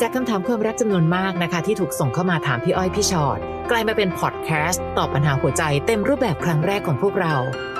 [0.00, 3.38] จากคำถามความรักจำนวนมากนะคะ ที่ถูกส่งเข้ามาถามพี่อ้อยพี่ชอ็อต
[3.70, 7.34] กลายมาเป็นพอดแคสต์ตอบปัญหาหัวใจเต็มรูปแบบครั้งแรกของพวกเรา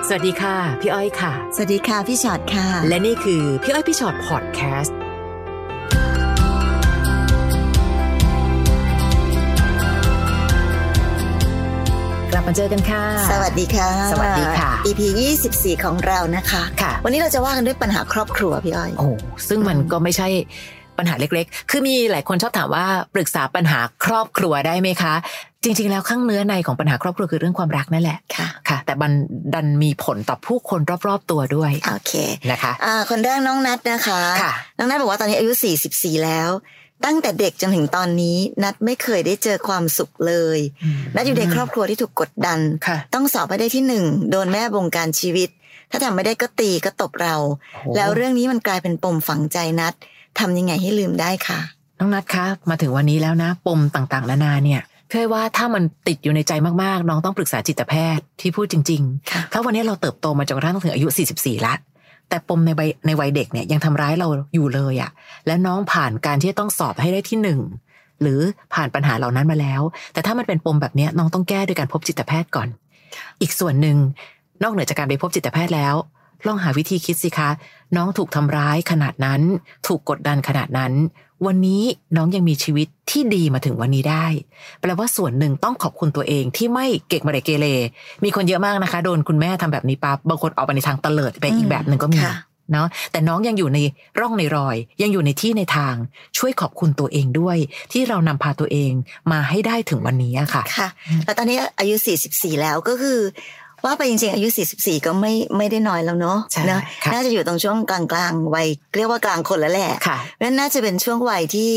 [0.07, 4.97] สวัสดีค่ะ พี่อ้อยค่ะ สวัสดีค่ะพี่ชอตค่ะ และนี่คือพี่อ้อยพี่ชอ็อตพอดแคสต์
[12.33, 15.01] กลับมาเจอกันค่ะ สวัสดีค่ะ สวัสดีค่ะ EP
[15.43, 19.09] 24 ของเรานะคะ ค่ะ วันนี้เราจะว่ากันด้วยปัญหาครอบครัวพี่อ้อย โอ้
[19.49, 20.29] ซึ่งมันก็ไม่ใช่
[21.01, 25.15] ปัญหาเล็กๆ คือมีหลายคนชอบถามว่าปรึกษาปัญหาครอบครัวได้ไหมคะ
[25.65, 29.13] จริง ๆ แล้วข้างเนื้อในของปัญหาครอบครัวคือเรื่องความรักนั่นแหละค่ะค่ะ แต่มัน
[29.55, 32.13] ดันมีผลต่อผู้คนรอบๆตัวด้วยโอเค
[32.51, 35.53] นะคะอ่าคนแรกน้องนัทนะคะค่ะน้องนัทบอกว่าตอนนี้อายุ
[35.91, 36.51] 44 แล้ว
[37.05, 40.59] ตั้งแต่เด็กจนถึงตอนนี้ นัทไม่เคยได้เจอความสุขเลย
[41.15, 45.49] นัทอยู่ในครอบครัวที่ถูกกดดันค่ะต้องสอบให้ได้ที่หนึ่งโดนแม่บงการชีวิต
[45.91, 47.37] ถ้าทำไม่ได้ก็ตีก็ตบเรา
[47.85, 49.95] โอ้แล้วเรื่องนี้มันกลายเป็นปมฝังใจนัท
[50.39, 51.61] ทำยังไงให้ลืมได้ค่ะ
[51.99, 61.75] น้องนัทคะมาถึงวันนี้แล้วนะ ปมต่างๆนานาเนี่ยเพื่อว่าถ้ามันติดอยู่ในใจมากๆ น้องต้องปรึกษาจิตแพทย์ที่พูดจริงค่ะๆถ้าวันนี้เราเติบโตมาจนกระทั่งถึงอายุ 44 ละ
[62.29, 65.11] แต่ปมในวัยในวัยเด็กเนี่ยยังทำร้ายเราอยู่เลยอะ่ะ
[65.47, 67.61] และน้องผ่านการที่จะต้องสอบให้ได้ที่หนึ่ง
[68.21, 68.41] หรือ
[68.75, 72.69] ผ่านปัญหาเหล่านั้นมาแล้ว แต่ถ้ามันเป็นปมแบบเนี้ยน้องต้องแก้ด้วยการพบจิตแพทย์ก่อน
[73.41, 73.97] อีกส่วนหนึ่ง
[74.63, 75.95] นอกเหนือจากการไปพบจิตแพทย์แล้ว
[76.47, 77.51] ลองหาวิธีคิดสิคะ
[77.97, 79.43] น้องถูกทำร้ายขนาดนั้น
[79.87, 80.93] ถูกกดดันขนาดนั้น
[81.47, 81.83] วันนี้
[82.17, 84.27] น้องยังมีชีวิตที่ดีมาถึงวันนี้ได้
[84.81, 87.67] แปลว่าส่วนหนึ่งต้องขอบคุณตัวเองที่ไม่เกกมาเรเกเร
[88.25, 92.37] มีคนเยอะมากนะคะ โดนคุณแม่ทำแบบนี้ปั๊บบางคนออกไปในทางเตลิดไปอีกแบบหนึ่งก็มีค่ะ
[92.73, 93.79] เนาะแต่น้องยังอยู่ใน
[94.21, 95.95] ร่องในรอย ยังอยู่ในที่ในทาง
[96.39, 97.57] ช่วยขอบคุณตัวเองด้วย
[97.93, 98.93] ที่เรานำพาตัวเอง
[99.33, 100.89] มาให้ได้ถึงวันนี้อะค่ะค่ะ
[101.25, 101.95] แล้วตอนนี้อายุ
[102.29, 103.19] 44 แล้วก็คือ
[103.85, 108.01] ว่าไปจริงๆอายุ 44 ก็ไม่ไม่ได้น้อยแล้วเนาะใช่นะค่ะน่าจะอยู่ตรงช่วงกลา
[108.31, 111.71] งๆวัยเรียกว่ากลางคนแล้วแหละค่ะนั่นน่าจะเป็นช่วงวัยที่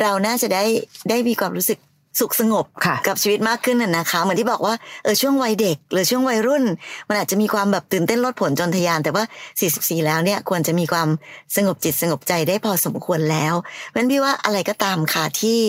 [0.00, 0.64] เราน่าจะได้
[1.08, 1.80] ได้มีความรู้สึก
[2.20, 4.74] สุขสงบค่ะกับชีวิตมากขึ้นน่ะนะคะ เหมือนที่บอกว่า
[5.04, 6.64] เออช่วงวัยเด็ก หรือช่วงวัยรุ่น
[7.08, 9.24] มันอาจจะมีความแบบตื่นเต้นลดผลจนทะยาน แต่ว่า
[9.64, 11.08] 44 แล้วเนี่ยควรจะมีความ
[11.56, 15.60] สงบจิตสงบใจได้พอสมควรแล้วเพราะฉะนั้นพี่ว่าอะไรก็ตามค่ะที่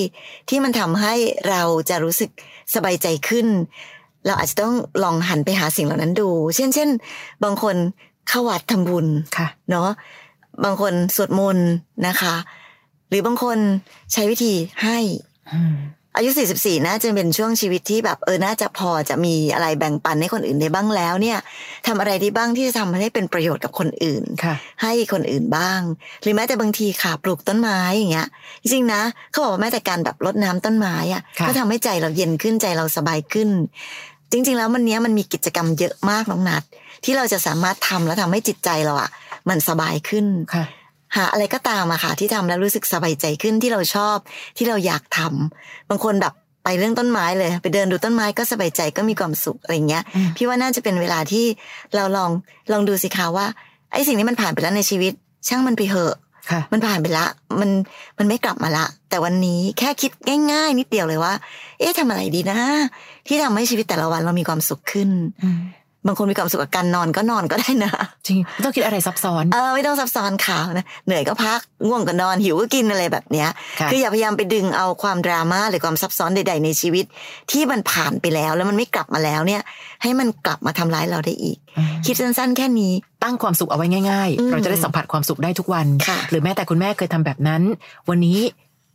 [0.50, 1.14] ที่มันทำให้
[1.50, 2.30] เราจะรู้สึก
[2.76, 3.48] สบายใจขึ้น
[4.26, 6.90] เราอาจจะต้องลองหันไปหาสิ่งเหล่านั้นดู เช่น เช่น
[7.44, 7.76] บางคน
[8.28, 9.90] เข้าวัดทำบุญค่ะ เนาะ
[10.64, 11.70] บางคนสวดมนต์
[12.08, 12.36] นะคะ
[13.10, 13.58] หรือบางคน
[14.14, 14.54] ใช้วิธี
[14.84, 14.98] ให้
[15.54, 15.76] อืม
[16.18, 21.40] อายุ 44 น่าจะเป็นช่วงชีวิตที่แบบเออ น่าจะพอจะมีอะไรแบ่งปันให้คนอื่นได้บ้างแล้ว เนี่ย
[21.88, 25.82] ทำอะไรได้บ้างที่จะทำให้เป็นประโยชน์กับคนอื่นค่ะให้คนอื่นบ้าง
[26.22, 28.28] หรือแม้แต่บางทีค่ะปลูกต้นไม้อย่างเงี้ย
[28.62, 33.50] จริงๆนะเขาบอกว่าแม้แต่การแบบรดน้ำต้นไม้อะค่ะก็ทำให้ใจเราเย็นขึ้นใจเราสบายขึ้น
[34.32, 36.64] จริง ๆ แล้วมันเนี้ยมันมีกิจกรรมเยอะมากน้องนัด
[37.06, 39.10] ที่เราจะสามารถทำแล้วทำให้จิตใจเราอะ
[39.50, 40.66] มันสบายขึ้นค่ะ
[41.16, 44.18] หาอะไรก็ตามอะค่ะ ที่ทำแล้วรู้สึกสบายใจขึ้นที่เราชอบ
[44.58, 46.34] ที่เราอยากทำบางคนแบบ
[46.64, 51.46] ไปเรื่องต้นไม้เลย ไปเดินดูต้นไม้ก็สบายใจก็มีความสุขอะไรเงี้ยอืมพี่ว่าน่าจะเป็นเวลาที่
[51.96, 52.32] เราลอง
[52.72, 53.46] ลองดูสิคะว่า
[53.94, 55.14] ไอ้สิ่งนี้มันผ่านไปแล้วในชีวิต
[55.48, 56.20] ช่างมันไปเหอะค่ะ
[56.72, 57.26] มันผ่านไปละ
[57.60, 57.70] มัน
[58.18, 60.12] มันไม่กลับมาละ แต่วันนี้แค่คิด
[60.52, 61.34] ง่าย ๆ นิดเดียวเลยว่า
[61.80, 62.60] เอ๊ะทำอะไรดีนะ
[63.28, 65.10] ที่ทำให้ชีวิตแต่ละวันเรามีความสุขขึ้น
[65.44, 65.60] อืม
[66.08, 67.92] บางคนมีความสุขกับการนอนก็นอนก็ได้นะ
[68.28, 73.50] จริงไม่ต้องคิดอะไรซับซ้อนเออไม่ต้องซับซ้อนข่าวนะเหนื่อยก็พักง่วงก็นอนหิวก็กินอะไรแบบเนี้ย
[73.80, 77.06] ค่ะคืออย่าพยายามไปดึงเอาความดราม่าหรือความซับซ้อนใด ๆ ในชีวิต
[77.52, 79.62] ที่มันผ่านไปแล้วแล้วมันไม่กลับมาแล้วเนี่ย
[80.04, 87.62] ให้มันกลับมาทำร้ายเราได้อีกอืมคิดสั้นๆ แค่นี้ตั้งความสุขเอาไว้ง่ายอืมๆเราจะได้สัมผัสความสุขได้ทุกวันค่ะหรือแม้แต่คุณแม่เคยทำแบบนั้น
[88.10, 88.40] วันนี้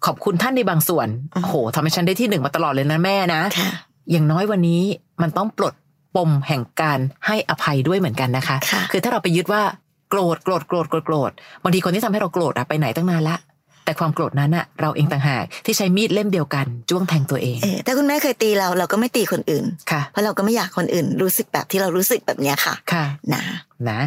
[0.06, 3.70] ขอบคุณท่านในบางส่วนอืมโอ้โหทำให้ฉันได้ที่หนึ่งมาตลอดเลยนะแม่นะค่ะ
[4.10, 4.82] อย่างน้อยวันนี้
[5.22, 5.74] มันต้องปลด
[6.16, 9.62] ปมแห่งการให้อภัยด้วยเหมือนกันนะคะค่ะคือถ้าเราไปยึดว่า
[10.10, 11.30] โกรธโกรธโกรธโกรธโกรธ
[11.62, 13.36] บางทีคนที่ทำให้เราโกรธอะไปไหนตั้งนานละ
[13.84, 23.42] แต่ความโกรธนั้นอะเราเองต่างหากที่ใช้มีดเล่มเดียวกันจ้วงแทงตัวเองเออถ้าคุณแม่เคยตีเราเราก็ไม่ตีคนอื่นค่ะเพราะเราก็ไม่อยากคนอื่น รู้สึกแบบที่เรารู้สึกแบบเนี้ยค่ะค่ะนะ
[23.88, 23.98] นะ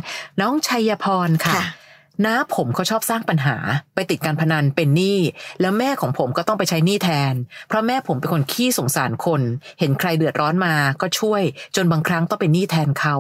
[0.42, 1.66] น้องชัยพรค่ะค่ะ
[2.26, 3.56] น้าผมเขาชอบสร้างปัญหา
[3.96, 5.20] ไปติดการพนันเป็นหนี้
[5.62, 7.34] แล้วแม่ของผมก็ต้องไปใช้หนี้แทน
[7.68, 9.42] เพราะแม่ผมเป็นคนขี้สงสารคน
[9.80, 11.42] เห็นใครเดือดร้อนมาก็ช่วย
[11.76, 13.18] จนบางครั้งต้องเป็นหนี้แทนเขา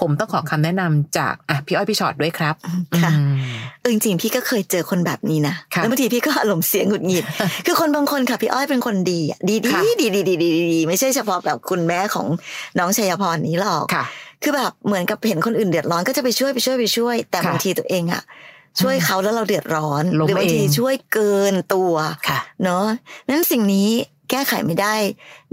[0.00, 2.54] ผมต้องขอคำแนะนำจากอะพี่อ้อยพี่ชอตด้วยครับ
[3.02, 3.34] ค่ะอืม
[3.80, 7.24] เออจริงๆพี่ก็เคยเจอคนแบบนี้นะค่ะแล้วบางทีพี่ก็อารมณ์เสียงหงุดหงิด
[7.66, 12.26] คือคนบางคนค่ะพี่อ้อยเป็นคนดีอะดีดีค่ะดีดีดีดีดีดีไม่ใช่เฉพาะแบบคุณแม่ของ
[12.78, 13.86] น้องชัยพรนี้หรอก
[14.44, 18.22] ค่ะคือแบบเหมือนกับเห็นคนอื่นเดือดร้อนก็จะไปช่วยไปช่วยไปช่วย แต่ค่ะบางทีตัวเองอะ
[18.80, 21.94] ช่วยเขาแล้วเราเดือดร้อนล้มหรืบางทีเองช่วยเกินตัว
[22.28, 22.86] ค่ะเนาะ
[23.28, 23.88] นั้นสิ่งนี้
[24.30, 24.94] แก้ไขไม่ได้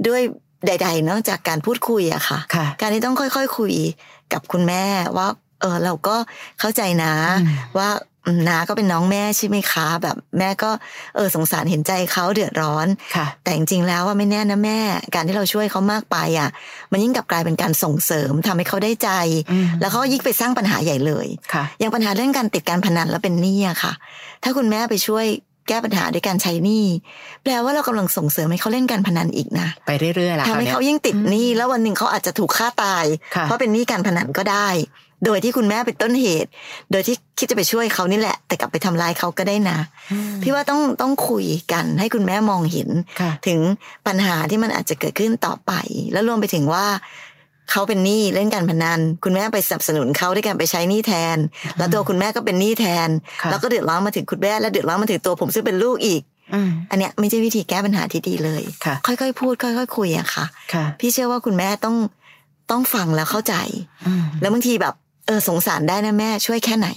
[0.08, 0.22] ด้วย
[0.68, 3.74] ใด ๆ นอกจากการพูดคุยอะค่ะค่ะการที่ต้องค่อยๆคุย
[4.34, 4.84] กับคุณแม่
[5.18, 5.28] ว่า
[5.62, 6.16] เออเราก็
[6.60, 8.11] เข้าใจนะอืมว่าอืม
[8.48, 10.72] นาก็เป็นน้องแม่ใช่ไหมคะ แบบแม่ก็
[11.16, 14.80] เออสงสารเห็นใจเขาเดือดร้อนค่ะ แต่จริงๆแล้วว่าไม่แน่นะแม่
[15.16, 16.50] การที่เราช่วยเขามากไปอะ
[16.92, 19.10] มันยิ่งกลับกลายเป็นการส่งเสริมทำให้เขาได้ใจ
[19.52, 23.94] อืมแล้วเขาก็ยิ่งไปสร้างปัญหาใหญ่เลยค่ะอย่างปัญหาเรื่องการติดการพนันแล้วเป็นหนี้อะค่ะ
[24.44, 25.26] ถ้าคุณแม่ไปช่วย
[25.68, 26.86] แก้ปัญหาด้วยการใช้หนี้
[27.44, 34.68] แปลว่าเรากำลังส่งเสริมให้เขาเล่นการพนันอีกนะ ไปเรื่อยๆล่ะทำให้ครวเขานี้ยิ่งติดหนี้แล้ววันหนึ่งเขาอาจจะถูกฆ่าตายค่ะเพราะเป็นหนี้การพนันก็ได้
[35.26, 36.50] โดยที่คุณแม่เป็นต้นเหตุ
[36.92, 39.80] โดยที่คิดจะไปช่วยเขานี่แหละ แต่กลับไปทำลายเขาก็ได้นะ
[40.12, 42.90] อืมพี่ว่าต้องต้องคุยกันให้คุณแม่มองเห็น
[43.20, 43.60] ค่ะถึง
[44.08, 45.72] ปัญหาที่มันอาจจะเกิดขึ้นต่อไป
[46.14, 46.86] แล้วรวมไปถึงว่า
[47.72, 51.38] เขาเป็นหนี้เล่นการพนัน คุณแม่ไปสนับสนุนเขาด้วยการไปใช้หนี้แทน
[51.78, 53.10] แล้วตัวคุณแม่ก็เป็นหนี้แทน
[53.42, 56.22] ค่ะแล้วก็เดือดร้อนมาถึงคุณแม่และเดือดร้อนมาถึงตัวผมซึ่งเป็นลูกอีก
[56.54, 61.96] อืมอันเนี้ยไม่ใช่วิธีแก้ปัญหาที่ดีเลย ค่ะค่อยๆพูด ค่อยๆคุยอะค่ะค่ะ พี่เชื่อว่าคุณแม่ต้อง
[62.72, 63.56] ต้องฟังแล้วเข้าใจ
[64.08, 66.88] อืมแล้วบางทีแบบเออสงสารได้นะแม่ช่วยแค่ไหน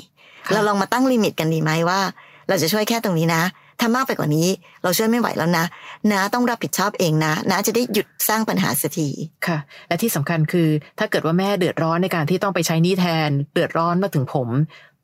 [0.47, 2.01] ค่ะเราลองมาตั้งลิมิตกันดีไหมว่า
[2.49, 3.43] เราจะช่วยแค่ตรงนี้นะ
[3.81, 4.49] ถ้ามากไปกว่านี้
[4.83, 5.65] เราช่วยไม่ไหวแล้วนะ
[6.13, 9.09] นะต้องรับผิดชอบเองนะนะจะได้หยุดสร้างปัญหาสักที
[9.47, 9.59] ค่ะ
[9.89, 14.49] และที่สำคัญคือ ถ้าเกิดว่าแม่เดือดร้อนในการที่ต้องไปใช้หนี้แทน เดือดร้อนมาถึงผม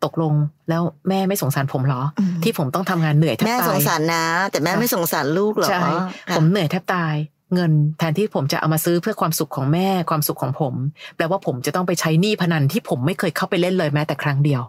[0.04, 0.34] ตกลง
[0.68, 7.14] แล้วแม่ไม่สงสารผมเหรออืมที่ผมต้องทำงานเหนื่อยแทบแม่ตายสงสารนะ แต่แม่ค่ะไม่สงสารลูกเหรอใช่ค่ะผมเหนื่อยแทบตาย
[7.54, 10.74] เงินแทนที่ผมจะเอามาซื้อเพื่อความสุขของแม่ความสุขของผม
[11.16, 14.62] แปลว่าผมจะต้องไปใช้หนี้พนันที่ผมไม่เคยเข้าไปเล่นเลยแม้แต่ครั้งเดียว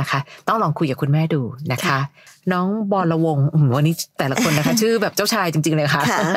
[0.00, 1.42] นะคะ ต้องลองคุยกับคุณแม่ดู
[1.72, 2.00] นะคะค่ะ
[2.52, 6.30] น้องบอลวงศ์อืมวันนี้แต่ละคนนะคะ ชื่อแบบเจ้าชายจริง ๆ เลยค่ะค่ะ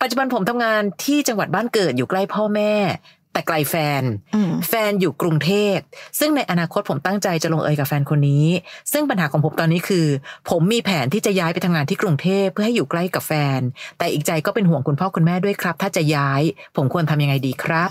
[0.00, 2.72] ปัจจุบันผมทำงานที่จังหวัดบ้านเกิดอยู่ใกล้พ่อแม่
[3.34, 4.02] แต่ไกลแฟน
[4.34, 5.76] อืมแฟนอยู่กรุงเทพ
[6.18, 8.46] ซึ่งในอนาคตผมตั้งใจจะลงเอยกับแฟนคนนี้
[8.92, 10.06] ซึ่งปัญหาของผมตอนนี้คือ
[10.50, 13.60] ผมมีแผนที่จะย้ายไปทำงานที่กรุงเทพเพื่อให้อยู่ใกล้กับแฟน
[13.98, 16.42] แต่อีกใจก็เป็นห่วงคุณพ่อคุณแม่ด้วยครับ ถ้าจะย้าย
[16.76, 17.90] ผมควรทำยังไงดีครับ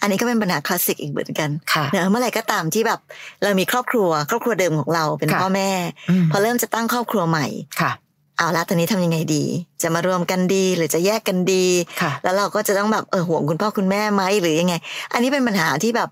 [0.00, 3.00] อันนี้ก็เป็นปัญหาคลาสสิกอีกเหมือนกันค่ะเนอะเมื่อไหร่ก็ตามที่แบบ
[3.42, 5.70] เรามีครอบครัว ครอบครัวเดิมของเราเป็นค่ะพ่อแม่
[6.10, 7.46] อืมพอเริ่มจะตั้งครอบครัวใหม่
[7.80, 7.90] ค่ะ
[8.38, 9.44] เอาละตอนนี้ทำยังไงดี
[9.82, 11.64] จะมารวมกันดีหรือจะแยกกันดี
[12.00, 14.74] ค่ะแล้วเราก็จะต้องแบบเออห่วงคุณพ่อคุณแม่ไหมหรือยังไง
[15.12, 16.08] อันนี้เป็นปัญหาที่แบบ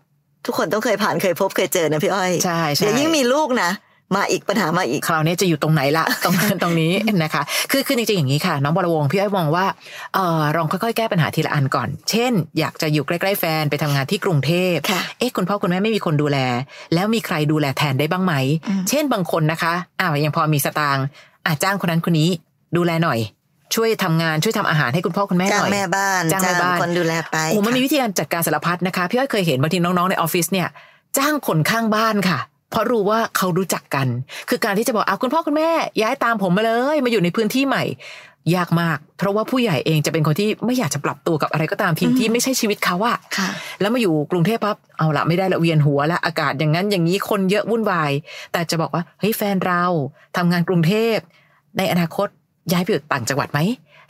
[0.46, 3.70] ทุกคนต้องเคยผ่านเคยพบเคยเจอนะพี่อ้อยใช่ใช่เดี๋ยวยิ่งมีลูกนะ
[4.16, 6.92] มาอีกปัญหามาอีกคราวนี้จะอยู่ตรงไหนละตรงตรงนี้
[7.22, 9.66] นะคะ คือคือจริงๆอย่างนี้ค่ะ น้องบอลวงศ์พี่อ้อยมองว่า
[10.14, 16.38] เออลองค่อยๆแก้ปัญหาทีละอันก่อน เช่น อยากจะอยู่ใกล้ๆแฟนไปทำงานที่กรุงเทพค่ะเอ๊ะคุณพ่อคุณแม่ไม่มีคนดูแล
[16.94, 18.34] แล้วมีใครดูแลแทนได้บ้างไหม
[18.68, 21.04] อืมเช่นบางคนนะคะอ้าวยังพอมีสตางค์
[21.46, 22.30] อะจ้างคนนั้นคนนี้
[22.76, 23.18] ดูแลหน่อย
[23.74, 30.68] ช่วยทำงานช่วยทำอาหารให้คุณพ่อคุณแม่จ้าหงน่อยแม่บ้านจ้างแม่บ้านคนดูแลไปโอ้มันมีค่ะวิธีการจัดการสารพัดนะคะพี่อ้อยเคยเห็นบางทีน้องๆในออฟฟิศเนี่ย
[31.18, 32.38] จ้างคนข้างบ้านค่ะ
[32.70, 34.06] เพราะรู้ว่าเขารู้จักกัน
[34.48, 35.70] คือการที่จะบอกอะคุณพ่อคุณแม่
[36.02, 37.84] ย้ายตามผมมาเลย มาอยู่ในพื้นที่ใหม่
[38.56, 43.48] ยากมาก เพราะว่าผู้ใหญ่เองจะเป็นคนที่ไม่อยากจะปรับตัวกับอะไรก็ตามทีที่ไม่ใช่ชีวิตเขาอะค่ะ
[43.80, 48.12] แล้วมาอยู่กรุงเทพปั๊บเอาละไม่ได้ละเวียนหัวละอากาศอย่างนั้นอย่างนี้คนเยอะวุ่นวาย
[48.52, 49.84] แต่จะบอกว่าเฮ้ยแฟนเรา
[50.36, 51.16] ทำงานกรุงเทพ
[51.78, 52.28] ในอนาคต
[52.72, 53.60] ย้ายไปอยู่ต่างจังหวัดไหม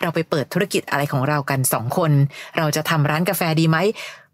[0.01, 2.13] เราไปเปิดธุรกิจอะไรของเรากันสองคน
[2.59, 3.79] เราจะทำร้านกาแฟดีไหม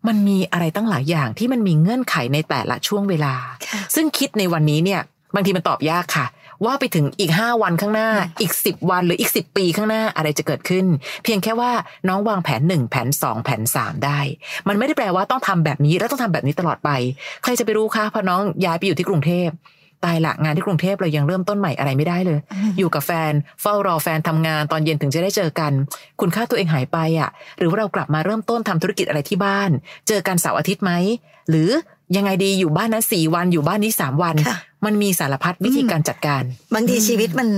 [0.09, 3.35] มันมีอะไรตั้งหลายอย่างที่มันมีเงื่อนไขในแต่ละช่วงเวลา
[3.69, 5.01] ค่ะซึ่งคิดในวันนี้เนี่ย
[5.35, 6.27] บางทีมันตอบยากค่ะ
[6.65, 8.11] ว่าไปถึงอีก 5 วันข้างหน้า
[8.41, 10.87] อีก 10 วันหรืออีก 10 ปีข้างหน้าอะไรจะเกิดขึ้น
[11.25, 11.73] เพียงแค่ว่า
[12.09, 14.21] น้องวางแผน 1 แผน 2 แผน 3 ได้
[14.69, 16.91] มันไม่ได้แปลว่าต้องทำแบบนี้แล้วต้องทำแบบนี้ตลอดไป
[17.43, 19.51] ใครจะไปรู้คะพอน้องย้ายไปอยู่ที่กรุงเทพ
[20.05, 22.39] ตายละงานที่กรุงเทพเรายังเริ่มต้นใหม่อะไรไม่ได้เลย
[22.79, 23.33] อยู่กับแฟน
[23.63, 25.73] เฝ้ารอแฟนทำงานตอนเย็นถึงจะได้เจอกัน
[26.21, 29.71] คุณค่าตัวเองหายไปอะ หรือว่าเรากลับมาเริ่มต้นทำธุรกิจอะไรที่บ้าน
[30.09, 30.93] เจอกันเสาร์อาทิตย์ไหม
[31.51, 31.71] หรือ
[32.17, 36.43] ยังไงดีอยู่บ้านนั้นสี่วันอยู่บ้านนี้สามวันค่ะมันมีสารพัดวิธีการจัดการ
[36.75, 37.49] บางทีชีวิตมัน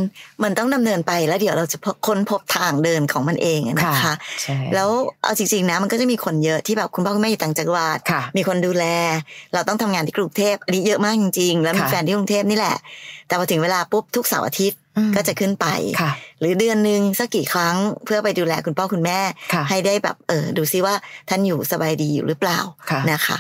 [0.42, 4.90] มันต้องดำเนินไปแล้วเดี๋ยวเราจะพบค้นพบทางเดินของมันเองอะนะคะใช่แล้ว
[5.22, 8.84] เอาจริงๆนะมันก็จะมีคนเยอะที่แบบคุณพ่อคุณแม่อยู่ต่างจังหวัดค่ะมีคนดูแล
[9.54, 12.76] เราต้องทำงานที่กรุงเทพอันนี้เยอะมากจริงๆ แล้วมีค่ะแฟนที่กรุงเทพนี่แหละ
[13.26, 15.66] แต่พอถึงเวลาปุ๊บทุกเสาร์อาทิตย์อืมก็จะขึ้นไป
[16.00, 19.20] ค่ะหรือเดือนหนึ่งสักกี่ครั้งเพื่อไปดูแลคุณพ่อคุณแม่
[19.54, 20.94] ค่ะให้ได้แบบเออดูซิว่า
[21.28, 22.58] ท่านอยู่สบายดีอยู่หรือเปล่า
[22.90, 23.36] ค่ะนะคะ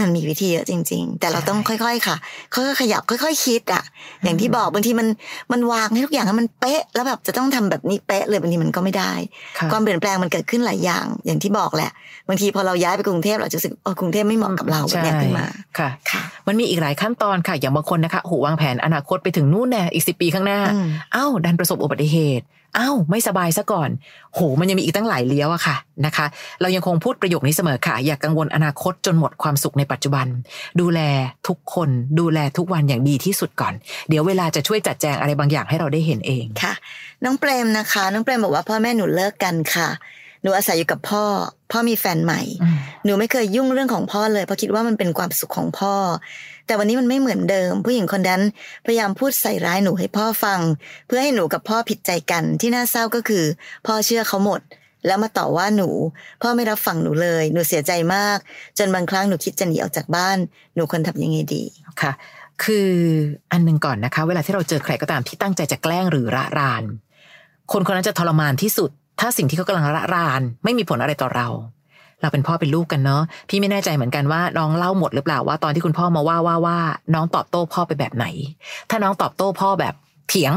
[0.00, 2.16] มันมีวิธีเยอะจริง ๆ แต่เราใช่ต้องค่อย ๆ ค่ะ
[2.54, 3.82] ค่อยๆขยับ ค่อย ๆ คิดอะ
[4.24, 5.08] อย่างที่บอกบางทีมัน
[5.52, 9.12] มันวางให้ทุกอย่างให้มันเป๊ะ แล้วแบบจะต้องทำแบบนี้เป๊ะเลยบางทีมันก็ไม่ได้
[9.58, 11.90] ค่ะความเปลี่ยนแปลงมันเกิดขึ้นหลายอย่าง อย่างที่บอกแหละ
[12.28, 15.46] บางทีพอเราย้ายไปกรุงเทพเราจะรู้สึกเออกรุงเทพไม่เหมาะกับเราแบบเนี้ยขึ้นมา
[15.78, 23.90] ค่ะค่ะ มันมีอีกหลายขั้นตอนค่ะ อย่างบางคนนะคะโหวางแผนอนาคตไปถึงนู่นแน่อีกสิปีข้างหน้าอืมเอ้าดันประสบอุบัติเหตุเอ้าไม่สบายซะก่อน
[24.34, 25.76] โห มันยังมีอีกตั้งหลายเลี้ยวอะค่ะ
[26.06, 26.26] นะคะ
[26.60, 30.26] เรายังคงพูดประโยคนี้เสมอค่ะ อย่ากกังวลอนาคตจนหมดความสุขในปัจจุบัน
[30.80, 31.00] ดูแล
[31.48, 31.88] ทุกคน
[32.20, 33.74] ดูแลทุกวันอย่างดีที่สุดก่อน
[34.08, 36.72] เดี๋ยวเวลาจะช่วยจัดแจงอะไรบางอย่างให้เราได้เห็นเองค่ะ
[37.24, 39.88] น้องเปรมนะคะ น้องเปรมบอกว่าพ่อแม่หนูเลิกกันค่ะ
[40.42, 41.24] หนูอาศัยอยู่กับพ่อ
[41.72, 45.94] พ่อมีแฟนใหม่อืมหนูไม่เคยยุ่งเรื่องของพ่อเลยเพราะคิดว่ามันเป็นความสุขของพ่อ
[46.66, 48.42] แต่วันนี้มันไม่เหมือนเดิม ผู้หญิงคนนั้น
[48.86, 50.60] พยายามพูดใส่ร้ายหนูให้พ่อฟัง
[51.06, 53.44] เพื่อให้หนูกับพ่อผิดใจกันที่น่าเศร้าก็คือ
[53.86, 54.60] พ่อเชื่อเขาหมด
[55.06, 55.88] แล้วมาต่อว่าหนู
[56.42, 58.38] พ่อไม่รับฟังหนูเลย หนูเสียใจมาก
[58.78, 60.38] จนบางครั้งหนูคิดจะหนีออกจากบ้าน
[60.74, 61.62] หนูควรทำยังไงดี
[62.02, 62.12] ค่ะ
[62.64, 62.90] คือ
[63.52, 66.84] อันหนึ่งก่อนนะคะ เวลาที่เราเจอใครก็ตามที่ตั้งใจจะแกล้งหรือระราน
[67.72, 68.90] คนคนนั้นจะทรมานที่สุด
[69.20, 71.48] ถ้าสิ่งที่เขากำลังระราน ไม่มีผลอะไรต่อเรา
[72.22, 76.78] เราเป็นพ่อเป็นลูกกันเนาะพี่ไม่แน่ใจเหมือนกันว่าน้องเล่าหมดหรือเปล่าว่าตอนที่คุณพ่อมาว่าว่าว่า
[77.14, 78.26] น้องตอบโต้พ่อไปแบบไหน
[78.90, 79.94] ถ้าน้องตอบโต้พ่อแบบ
[80.28, 80.52] เถียง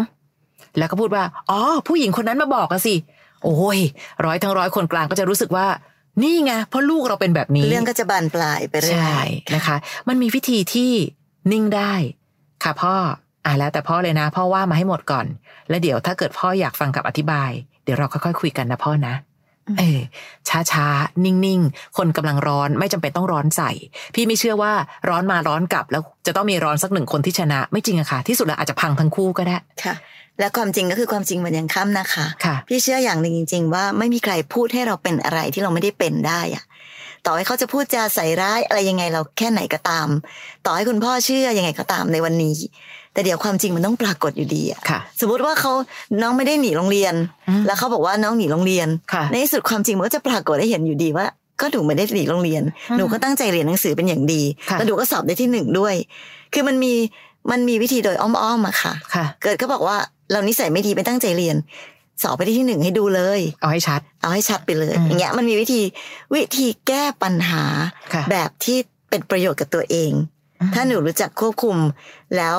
[0.78, 2.96] แล้วก็พูดว่าอ๋อผู้หญิงคนนั้นมาบอกอะสิ
[3.44, 3.80] โอ้ย
[4.26, 5.68] ร้อยทั้งร้อยคนกลางก็จะรู้สึกว่า
[6.24, 9.22] นี่ไงเพราะลูกเราเป็นแบบนี้ เรื่องก็จะบานปลายไปเรื่อยใช่
[9.56, 9.76] นะคะ
[10.08, 10.92] มันมีวิธีที่
[11.52, 11.94] นิ่งได้
[12.64, 12.96] ค่ะพ่อ
[13.46, 15.26] อะแล้วแต่พ่อเลยนะ พ่อว่ามาให้หมดก่อน
[15.70, 17.52] แล้วเดี๋ยวถ้าเกิดพ่ออยากฟังกับอธิบาย
[17.84, 19.14] เดี๋ยวเราค่อยๆคุยกันนะพ่อนะ
[19.80, 20.00] เออ
[20.50, 23.72] ช้าช้าๆนิ่งๆ คนกำลังร้อนไม่จำเป็นต้องร้อนใส่
[24.16, 24.74] พี่ไม่เชื่อว่า
[25.10, 29.96] ร้อนมาร้อนกลับ แล้วจะต้องมีร้อนสักหนึ่งคนที่ชนะ ไม่จริงอะค่ะ ที่สุดแล้วอาจจะพังทั้งคู่ก็ได้ค่ะ
[30.40, 36.64] และความจริงก็คือความจริงมันยังค่ำนะคะค่ะ พี่เชื่ออย่างหนึ่งจริง ๆ ว่าไม่มีใครพูดให้เราเป็นอะไรที่เราไม่ได้เป็นได้อะ
[37.25, 40.08] ต่อให้เขาจะพูดจาใส่ร้ายอะไรยังไงเราแค่ไหนก็ตาม
[40.65, 42.55] ต่อให้คุณพ่อเชื่อยังไงก็ตามในวันนี้
[43.13, 45.72] แต่เดี๋ยวความจริงมันต้องปรากฏอยู่ดีอะค่ะสมมติว่าเขา
[46.22, 47.13] น้องไม่ได้หนีโรงเรียน
[47.50, 51.25] อืมแล้วเขาบอกว่าน้องหนีโรงเรียนค่ะในที่สุดความจริงมันก็จะปรากฏให้เห็นอยู่ดีว่า
[51.62, 55.96] ก็หนูไม่ได้หนีโรงเรียนอืมหนูก็ตั้งใจเรียนหนังสือเป็นอย่างดีค่ะแล้วหนูก็สอบได้ที่หนึ่งด้วย
[56.53, 56.94] คือมันมี
[57.51, 59.98] มันมีวิธีโดยอ้อมๆอะค่ะค่ะเกิดก็บอกว่า
[60.32, 61.55] เรานิสัยไม่ดีไม่ตั้งใจเรียน
[62.22, 65.82] สอบไปได้ที่หนึ่งให้ดูเลย เอาให้ชัด เอาให้ชัดไปเลยอืมอย่างเงี้ยมันมีวิธี
[66.34, 67.64] วิธีแก้ปัญหา
[68.14, 68.78] ค่ะแบบที่
[69.10, 70.12] เป็นประโยชน์กับตัวเอง
[70.74, 71.78] ถ้าหนูรู้จักควบคุม
[72.38, 72.58] แล้ว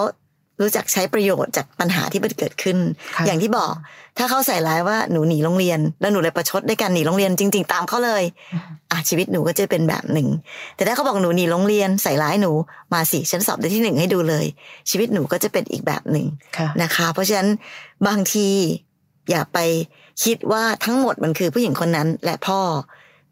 [0.61, 2.79] รู้จักใช้ประโยชน์จากปัญหาที่มันเกิดขึ้น
[3.17, 3.73] ค่ะอย่างที่บอก
[4.19, 8.23] ถ้าเขาใส่ร้ายว่าหนูหนีโรงเรียน แล้วหนูเลยประชดด้วยการหนีโรงเรียนจริง ๆ ตามเขาเลย
[8.53, 10.29] อืมอะชีวิตหนูก็จะเป็นแบบหนึ่ง
[10.77, 12.53] แต่ถ้าเขาบอกหนูหนีโรงเรียนใส่ร้ายหนู
[12.93, 14.47] มาสิฉันสอบได้ที่หนึ่งให้ดูเลย
[14.91, 17.49] ชีวิตหนูก็จะเป็นอีกแบบหนึ่งค่ะนะคะ เพราะฉะนั้น
[18.07, 18.49] บางที
[19.31, 19.59] อย่าไป
[20.25, 22.61] คิดว่าทั้งหมดมันคือผู้หญิงคนนั้นและพ่อ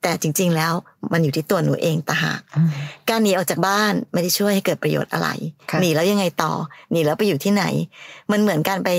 [0.03, 0.75] แต่จริง ๆ แล้ว
[1.13, 2.69] มันอยู่ที่ตัวหนูเองต่างหากอืม
[3.09, 5.29] การหนีออกจากบ้านไม่ได้ช่วยให้เกิดประโยชน์อะไร
[5.71, 6.53] ค่ะหนีแล้วยังไงต่อ
[6.93, 7.65] หนีแล้วไปอยู่ที่ไหน
[8.33, 8.91] มันเหมือนการไป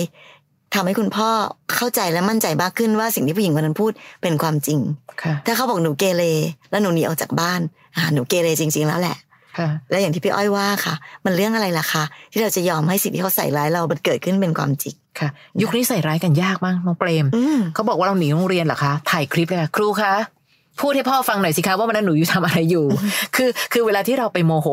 [0.74, 1.30] ทำให้คุณพ่อ
[1.76, 4.80] เข้าใจและมั่นใจมากขึ้นว่าสิ่งที่ผู้หญิงคนนั้นพูดเป็นความจริง
[5.24, 6.24] ค่ะถ้าเขาบอกหนูเกเร
[6.72, 7.62] แล้วหนูหนีออกจากบ้าน
[7.96, 9.35] อ่าหนูเกเรจริง ๆ แล้วแหละค่ะ
[9.90, 10.96] และอย่างที่พี่อ้อยว่าค่ะ
[11.26, 15.30] มันเรื่องอะไรล่ะคะที่เราจะยอมให้สิ่งที่เขาใส่ร้ายเรามันเกิดขึ้นเป็นความจริงค่ะ
[15.62, 20.14] ยุคนี้ใส่ร้ายกันยากมากน้องเปรมอืมเขาบอกว่าเราหนีโรงเรียนเหรอคะถ่ายคลิปเลยค่ะครูคะ
[20.82, 22.86] พูดให้พ่อฟังหน่อยสิคะว่าวันนั้นหนูอยู่ทำอะไรอยู่
[23.36, 24.68] คือคือเวลาที่เราไปโมโห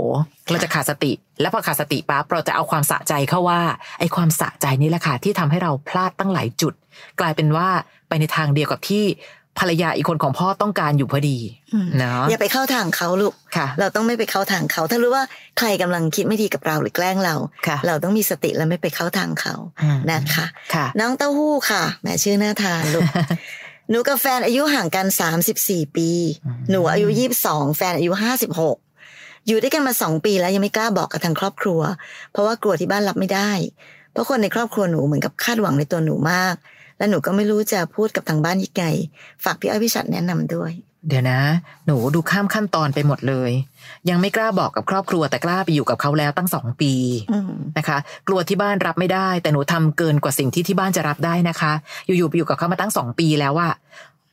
[0.50, 3.60] เราจะขาดสติ แล้วพอขาดสติปั๊บเราจะเอาความสะใจเข้าว่า
[4.00, 6.74] ไอ้ความสะใจนี่แหละค่ะที่ทำให้เราพลาดตั้งหลายจุด
[7.20, 7.68] กลายเป็นว่า
[8.08, 9.04] ไปในทางเดียวกับที่
[9.58, 11.38] ภรรยาอีกคนของพ่อต้องการอยู่พอดี
[11.74, 15.24] อืมเนาะอย่าไปเข้าทางเขาลูกค่ะเราต้องไม่ไปเข้าทางเขา ถ้ารู้ว่า
[15.58, 17.34] ใครกำลังคิดไม่ดีกับเราหรือแกล้งเรา
[17.66, 23.08] ค่ะเราต้องมีสติและไม่ไปเข้าทางเขาอืมนะคะค่ะน้องเต้าหู้ค่ะแหมชื่อน่าทานลูก
[23.90, 26.10] หนูกับแฟนอายุห่างกันสามสิบสี่ปี
[26.44, 28.76] อืมหนูอายุยี่สิบสองแฟนอายุห้าสิบหก
[29.46, 31.80] อยู่ด้วยกันมาสองปีแล้วยังไม่กล้าบอกกับทางครอบครัว
[32.32, 33.50] เพราะว่ากลัวที่บ้านรับไม่ได้
[34.12, 36.54] เพราะคนในครอบครัวหนูเหมือนกับคาดหวังในตัวหนูมาก
[37.02, 38.84] และหนูก็ไม่รู้จะพูดกับทางบ้านยังไง
[39.44, 40.72] ฝากพี่อ้อยพี่ชัดแนะนำด้วย
[41.08, 41.40] เดี๋ยวนะ
[41.86, 43.50] หนูดูข้ามขั้นตอนไปหมดเลย
[44.08, 46.92] ยังไม่กล้าบอกกับครอบครัวแต่กล้าไปอยู่กับเขาแล้วตั้งสองปี
[47.32, 51.72] อืมนะคะ กลัวที่บ้านรับไม่ได้ แต่หนูทำเกินกว่าสิ่งที่ที่บ้านจะรับได้นะคะ
[52.06, 53.72] อยู่ๆไปอยู่กับเขามาตั้งสองปีแล้วอะ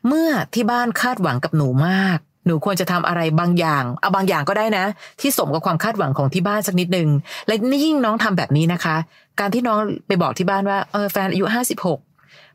[0.08, 4.86] เมื่อที่บ้านคาดหวังกับหนูมาก หนูควรจะทำอะไรบางอย่างเอาบางอย่างก็ได้นะ
[5.22, 7.10] ที่สมกับความคาดหวังของที่บ้านสักนิดนึง
[7.48, 8.96] และนี่ยิ่งน้องทำแบบนี้นะคะ
[9.40, 12.00] การที่น้องไปบอกที่บ้านว่าเออแฟนอายุห้าสิบหก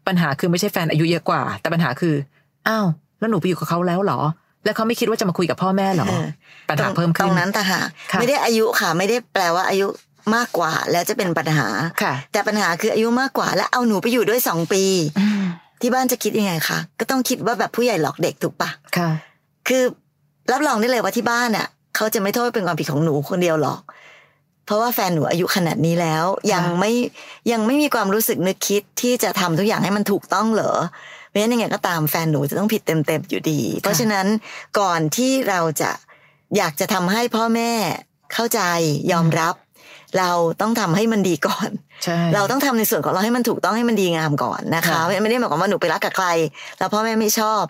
[0.06, 2.14] ปัญหาคือไม่ใช่แฟนอายุเยอะกว่า แต่ปัญหาคือ
[2.68, 2.86] อ้าว
[3.18, 4.20] แล้วหนูไปอยู่กับเขาแล้วเหรอ
[4.64, 6.26] แล้วเขาไม่คิดว่าจะมาคุยกับพ่อแม่เหรอเออ
[6.68, 9.86] ปัญหาเพิ่มตขึ้รนงนั้นต่างหากค่ะไม่ได้อายุค่ะ ไม่ได้แปลว่าอายุ
[10.36, 11.66] มากกว่าแล้วจะเป็นปัญหา
[12.02, 14.82] ค่ะ แต่ปัญหาคืออายุมากกว่า และเอาหนูไปอยู่ด้วยสองปี
[15.18, 15.42] อืม
[15.80, 19.10] ที่บ้านจะคิดยังไงคะก็ต้องคิดว่าแบบผู้ใหญ่หลอกเด็กถูกปะค่ะ
[19.68, 19.82] คือ
[20.52, 23.80] รับรองได้เลยว่าที่บ้านอะเขาจะไม่โทษว่าเป็นความผิดของหนูคนเดียวหรอก
[24.66, 26.92] เพราะว่าแฟนหนูอายุขนาดนี้แล้ว ยังไม่
[27.52, 30.72] ยังไม่มีความรู้สึกนึกคิดที่จะทำทุกอย่างให้มันถูกต้องเหรอ
[31.28, 34.26] เพราะฉะนั้นยังไงก็ตามแฟนหนูจะต้องผิดเต็มๆอยู่ดี เพราะฉะนั้น
[34.78, 35.90] ก่อนที่เราจะ
[36.56, 37.70] อยากจะทำให้พ่อแม่
[38.32, 38.60] เข้าใจ
[39.12, 39.54] ยอมรับ
[40.18, 41.70] เราต้องทำให้มันดีก่อน
[42.04, 46.28] ใช่เราต้องทำในส่วนของเราให้มันถูกต้องให้มันดีงามก่อนนะคะค่ะไม่ได้หมายความว่าหนูไปรักกับใคร
[46.78, 47.62] แล้วพ่อแม่ไม่ชอบ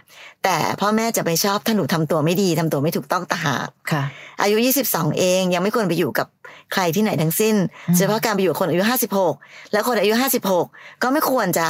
[0.45, 4.03] แต่พ่อแม่จะไม่ชอบถ้าหนูทำตัวไม่ดีทำตัวไม่ถูกต้องต่างหากค่ะ
[4.43, 4.57] อายุ
[4.89, 6.27] 22 เองยังไม่ควรไปอยู่กับ
[6.75, 7.57] ใครที่ไหนทั้งสิ้น
[7.88, 8.83] อืมโดยเฉพาะการไปอยู่กับคนอายุ
[9.28, 10.14] 56แล้วคนอายุ
[10.59, 11.66] 56ก็ไม่ควรจะ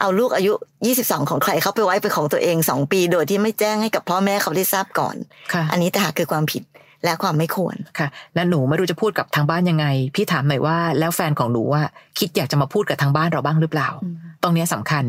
[0.00, 0.52] เอาลูกอายุ
[0.92, 5.16] 22 ของใครเขาไปไว้เป็นของตัวเอง 2 ปี โดยที่ไม่แจ้งให้กับพ่อแม่เขาได้ทราบก่อน
[5.52, 6.62] ค่ะอันนี้แต่หากคือความผิด
[7.04, 11.82] และความไม่ควรค่ะ และหนูไม่รู้จะพูดกับทางบ้านยังไง พี่ถามหน่อยว่าแล้วแฟนของหนูว่า
[12.18, 15.04] คิดอยากจะมาพูดกับทางบ้านเราบ้างหรือเปล่าอืมตรงเนี้ยสำคัญ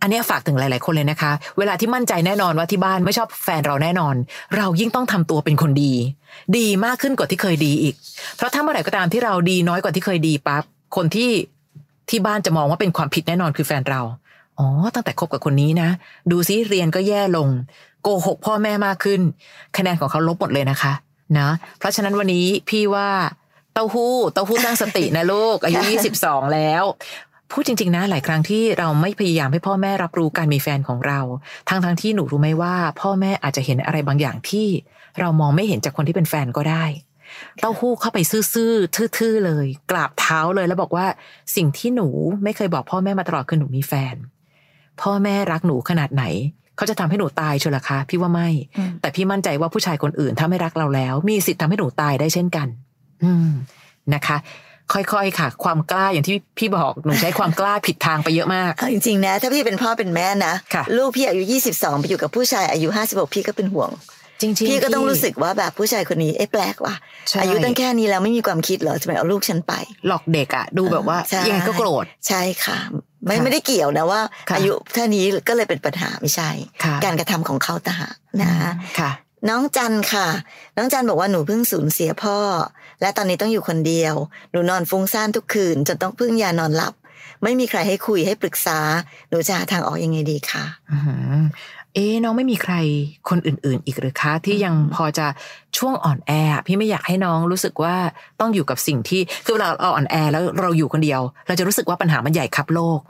[0.00, 4.14] อันเนี้ยฝากถึงหลาย ๆ คนเลยนะคะ เวลาที่มั่นใจแน่นอนว่าที่บ้านไม่ชอบแฟนเราแน่นอน
[4.56, 5.92] เรายิ่งต้องทำตัวเป็นคนดี
[6.56, 7.94] ดีมากขึ้นกว่าที่เคยดีอีก
[8.36, 10.62] เพราะถ้าเมื่อไหร่ก็ตามที่เราดีน้อยกว่าที่เคยดีปั๊บ
[10.96, 11.30] คนที่
[12.10, 14.00] ที่บ้านจะมองว่าเป็นความผิดแน่นอนคือแฟนเรา
[14.58, 15.88] อ๋อ ตั้งแต่คบกับคนนี้นะ
[16.30, 17.48] ดูซิเรียนก็แย่ลง
[18.02, 19.20] โกหกพ่อแม่มากขึ้น
[19.76, 20.92] คะแนนของเขาลบหมดเลยนะคะ
[21.40, 23.10] นะเพราะฉะนั้นวันนี้พี่ว่า
[23.74, 25.80] เต้าหู้เต้าหู้ตั้งสตินะลูก อายุ
[26.18, 26.84] 22 แล้ว
[27.50, 31.20] พูดจริง ๆ นะ หลายครั้งที่เราไม่พยายามให้พ่อแม่รับรู้การมีแฟนของเรา
[31.68, 34.66] ทั้งทั้งๆที่หนูรู้ไหมว่า พ่อแม่อาจจะเห็นอะไรบางอย่างที่
[35.20, 36.84] เรามองไม่เห็นจากคนที่เป็นแฟนก็ได้
[37.60, 38.18] เต้าหู้เข้าไป
[38.54, 41.06] ซื่อๆทื่อๆเลย กราบเท้าเลยแล้วบอกว่า
[41.56, 42.08] สิ่งที่หนู
[42.44, 44.14] ไม่เคยบอกพ่อแม่มาตลอดคือหนูมีแฟน
[45.02, 46.24] พ่อแม่รักหนูขนาดไหน
[46.76, 52.68] เขาจะทำให้หนูตายเชียวล่ะคะ พี่ว่าไม่อืมแต่พี่มั่นใจว่าผู้ชายคนอื่นถ้าไม่รักเราแล้ว มีสิทธิ์ทำให้หนูตายได้เช่นกัน
[53.24, 53.50] อืม
[54.14, 54.36] นะคะ
[54.92, 63.90] ค่อยๆค่ะ ความกล้าอย่างที่พี่บอกหนูใช้ความกล้าผิดทางไปเยอะมากเอาจริงๆนะ ถ้าพี่เป็นพ่อเป็นแม่นะค่ะลูกพี่อายุ22ไปอยู่กับผู้ชายอายุ56พี่ก็เป็นห่วง
[64.40, 66.94] จริงๆพี่ก็ต้องรู้สึกว่าแบบผู้ชายคนนี้เอ๊ะแปลกว่ะ
[67.28, 69.72] ใช่อายุตั้งแค่นี้แล้วไม่มีความคิดเหรอทำไมเอาลูกฉันไป
[70.06, 72.78] หลอกเด็กอะดูแบบว่าใช่ยังไงก็โกรธใช่ค่ะ
[73.26, 76.50] ไม่ค่ะไม่ได้เกี่ยวนะว่าค่ะอายุเท่านี้ก็เลยเป็นปัญหาไม่ใช่
[76.84, 78.52] ค่ะการกระทำของเขาต่างหากนะ
[78.98, 79.10] ค่ะ
[79.48, 80.26] น้องจันค่ะ
[80.76, 82.38] น้องจันบอกว่าหนูเพิ่งสูญเสียพ่อ
[83.00, 84.14] และตอนนี้ต้องอยู่คนเดียว
[84.50, 86.94] หนูนอนฟุ้งซ่านทุกคืนจนต้องพึ่งยานอนหลับ
[87.42, 88.78] ไม่มีใครให้คุยให้ปรึกษา
[89.30, 91.34] หนูจะหาทางออกยังไงดีคะอื้อหือ
[91.94, 92.74] เอ๊ะน้องไม่มีใคร
[93.28, 95.26] คนอื่น ๆ อีกหรือคะที่ยังพอจะ
[95.78, 97.96] ช่วงอ่อนแออะพี่ไม่อยากให้น้องรู้สึกว่า
[98.40, 103.00] ต้องอยู่กับสิ่งที่คือเวลาเราอ่อนแอแล้วเราอยู่คนเดียว เราจะรู้สึกว่าปัญหามันใหญ่ครับโลก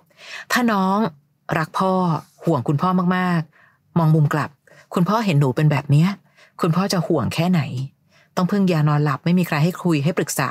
[0.53, 0.97] ถ้าน้อง
[1.59, 1.93] รักพ่อ
[2.45, 4.51] ห่วงคุณพ่อมากๆ มองมุมกลับ
[4.95, 6.09] คุณพ่อเห็นหนูเป็นแบบเนี้ย
[6.61, 7.61] คุณพ่อจะห่วงแค่ไหน
[8.37, 10.51] ต้องพึ่งยานอนหลับไม่มีใครให้คุยให้ปรึกษา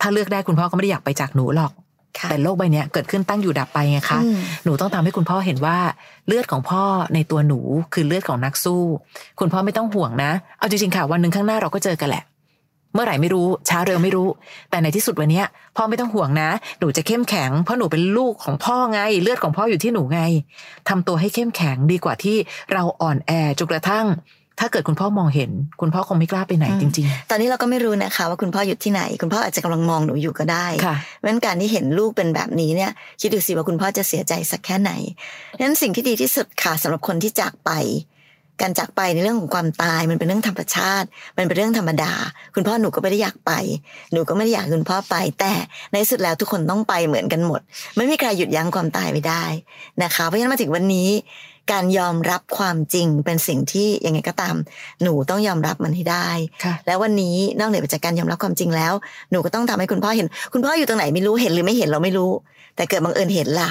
[0.00, 1.72] ถ้าเลือกได้คุณพ่อก็ไม่ได้อยากไปจากหนูหรอก
[2.18, 5.76] ค่ะแต่โลกใบเนี้ยเกิดขึ้นตั้งอยู่ดับไปไงคะอืมหนูต้องทำให้คุณพ่อเห็นว่า
[6.26, 6.82] เลือดของพ่อ
[7.14, 7.60] ในตัวหนู
[7.94, 8.82] คือเลือดของนักสู้
[9.40, 12.24] คุณพ่อไม่ต้องห่วงนะ เอาจริงๆค่ะวันหนึ่งข้างหน้าเราก็เจอกันแหละ
[12.94, 14.28] เมื่อไหร่ไม่รู้ช้าเร็วไม่รู้
[14.70, 20.20] แต่ในที่สุดวันเนี้ยพ่อไม่ต้องห่วงนะ หนูจะเข้มแข็งเพราะหนูเป็นลูกของพ่อไง เลือดของพ่ออยู่ที่หนูไง
[20.88, 22.36] ทำตัวให้เข้มแข็งดีกว่าที่
[22.72, 24.06] เราอ่อนแอจนกระทั่ง
[24.60, 34.92] ถ้าเกิดคุณพ่อมองเห็น คุณพ่อคงไม่กล้าไปไหนอืมจริงตอนนี้เราก็ไม่รู้นะคะ ว่าคุณพ่ออยู่ที่ไหน คุณพ่ออาจจะกำลังมองหนูอยู่ก็ได้ๆค่ะเพราะฉะนั้นการที่เห็นลูกเป็นแบบนี้เนี่ย คิดดูสิว่าคุณพ่อจะเสียใจสักแค่ไหน
[35.56, 37.70] ดังนั้นสิ่งที่ดีที่สุดค่ะสำหรับคนที่จากไป
[38.60, 41.06] การจากไปในเรื่องของความตายมันเป็นเรื่องธรรมชาติ
[41.38, 42.12] มันเป็นเรื่องธรรมดา
[42.54, 43.52] คุณพ่อหนูก็ไม่ได้อยากไป
[44.12, 45.52] หนูก็ไม่ได้อยากให้คุณพ่อไป แต่
[45.90, 47.60] ในที่สุดแล้วทุกคนต้องไปเหมือนกันหมด
[47.96, 49.44] ไม่มีใครหยุดยั้งความตายไว้ได้
[50.02, 51.08] นะคะเพราะฉะนั้นมาถึงวันนี้
[51.72, 54.56] การยอมรับความจริงเป็นสิ่งที่ยังไงก็ตาม
[55.02, 56.28] หนูต้องยอมรับมันให้ได้
[56.64, 58.92] ค่ะแล้ววันนี้นอกเหนือไปจากการยอมรับความจริงแล้ว
[59.30, 62.30] หนูก็ต้องทำให้คุณพ่อเห็น คุณพ่ออยู่ตรงไหนไม่รู้เห็นหรือไม่เห็นเราไม่รู้
[62.76, 63.70] แต่เกิดบังเอิญเห็นล่ะ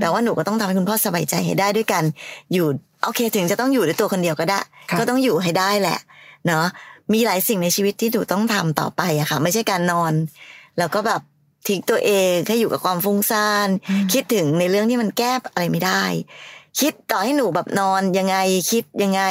[0.00, 2.02] แปลว่าหนูก็ต้องทำให้คุณพ่อสบายใจให้ได้ด้วยกัน
[2.52, 2.66] อยู่
[3.04, 5.98] โอเค ถึงจะต้องอยู่ด้วยตัวคนเดียวก็ได้ค่ะก็ต้องอยู่ให้ได้แหละ
[6.46, 6.66] เนาะ
[7.12, 10.12] มีหลายสิ่งในชีวิตที่หนูต้องทำต่อไปอะค่ะ ไม่ใช่การนอน
[10.78, 11.20] แล้วก็แบบ
[11.68, 16.04] ทิ้งตัวเองแค่อยู่กับความฟุ้งซ่านอืมคิดถึงในเรื่องที่มันแก้อะไรไม่ได้
[16.80, 18.36] คิดต่อให้หนูแบบนอนยังไง
[18.70, 19.22] คิดยังไง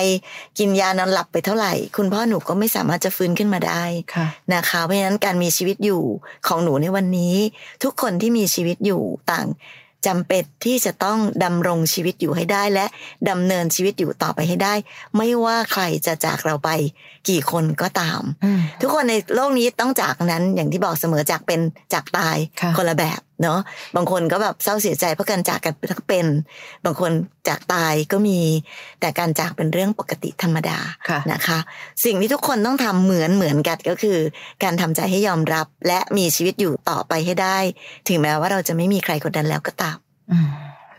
[0.60, 3.84] กินยานอนหลับไปเท่าไหร่ คุณพ่อหนูก็ไม่สามารถจะฟื้นขึ้นมาได้
[4.14, 6.04] ค่ะนะคะเพราะฉะนั้นการมีชีวิตอยู่
[6.48, 7.36] ของหนูในวันนี้
[7.84, 9.48] ทุกคนที่มีชีวิตอยู่ต่าง
[10.08, 12.86] จำเป็นที่จะต้องดำรงชีวิตอยู่ให้ได้และ
[13.30, 14.74] ดำเนินชีวิตอยู่ต่อไปให้ได้
[15.18, 16.70] ไม่ว่าใครจะจากเราไป
[17.30, 21.60] กี่คนก็ตามอืมทุกคนในโลกนี้ต้องจากนั้นอย่างที่บอกเสมอจากเป็น
[21.94, 23.60] จากตายค่ะคนละแบบเนาะ
[23.96, 26.26] บางคนก็แบบเศร้าเสียใจเพราะการจากกันทั้งเป็น
[26.86, 27.12] บางคน
[27.48, 28.40] จากตายก็มี
[29.00, 30.78] แต่การจากเป็นเรื่องปกติธรรมดา
[31.10, 31.60] ค่ะนะคะ
[32.06, 34.18] สิ่งที่ทุกคนต้องทำเหมือนเหมือนกันก็คือ
[34.64, 37.58] การทำใจให้ยอมรับ และมีชีวิตอยู่ต่อไปให้ได้
[38.08, 39.98] ถึงแม้ว่าเราจะไม่มีใครคนนั้นแล้วก็ตาม
[40.32, 40.48] อืม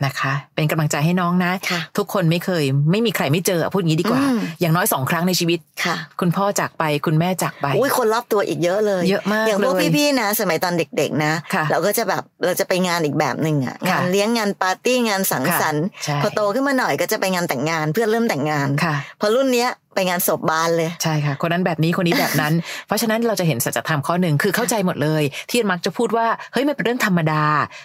[0.05, 22.53] นะคะ เป็นกำลังใจให้น้องนะค่ะทุกคนไม่เคย ไม่มีใครไม่เจออะพูดงี้ดีกว่าอืมอย่างน้อยสองครั้งในชีวิตค่ะ คุณพ่อจากไปคุณแม่จากไปอุ้ยคนรอบตัวอีกเยอะเลยเยอะมากอย่างพวกเลยพี่ๆนะ สมัยตอนเด็ก ๆนะค่ะเราก็จะแบบเราจะไปงานอีกแบบหนึ่งอะค่ะงานเลี้ยงงานปาร์ตี้งานสังสรรค์ใช่พอโตขึ้นมาหน่อยก็จะไปงานแต่งงานเพื่อนเริ่มแต่งงานค่ะพอรุ่นเนี้ย ไปงานศพบานเลยใช่ค่ะ คนนั้นแบบนี้คนนี้แบบนั้น
[22.87, 27.43] เพราะฉะนั้นเราจะเห็นสัจธรรมข้อหนึ่งคือเข้าใจหมดเลย ที่มักจะพูดว่าเฮ้ยมันเป็นเรื่องธรรมดา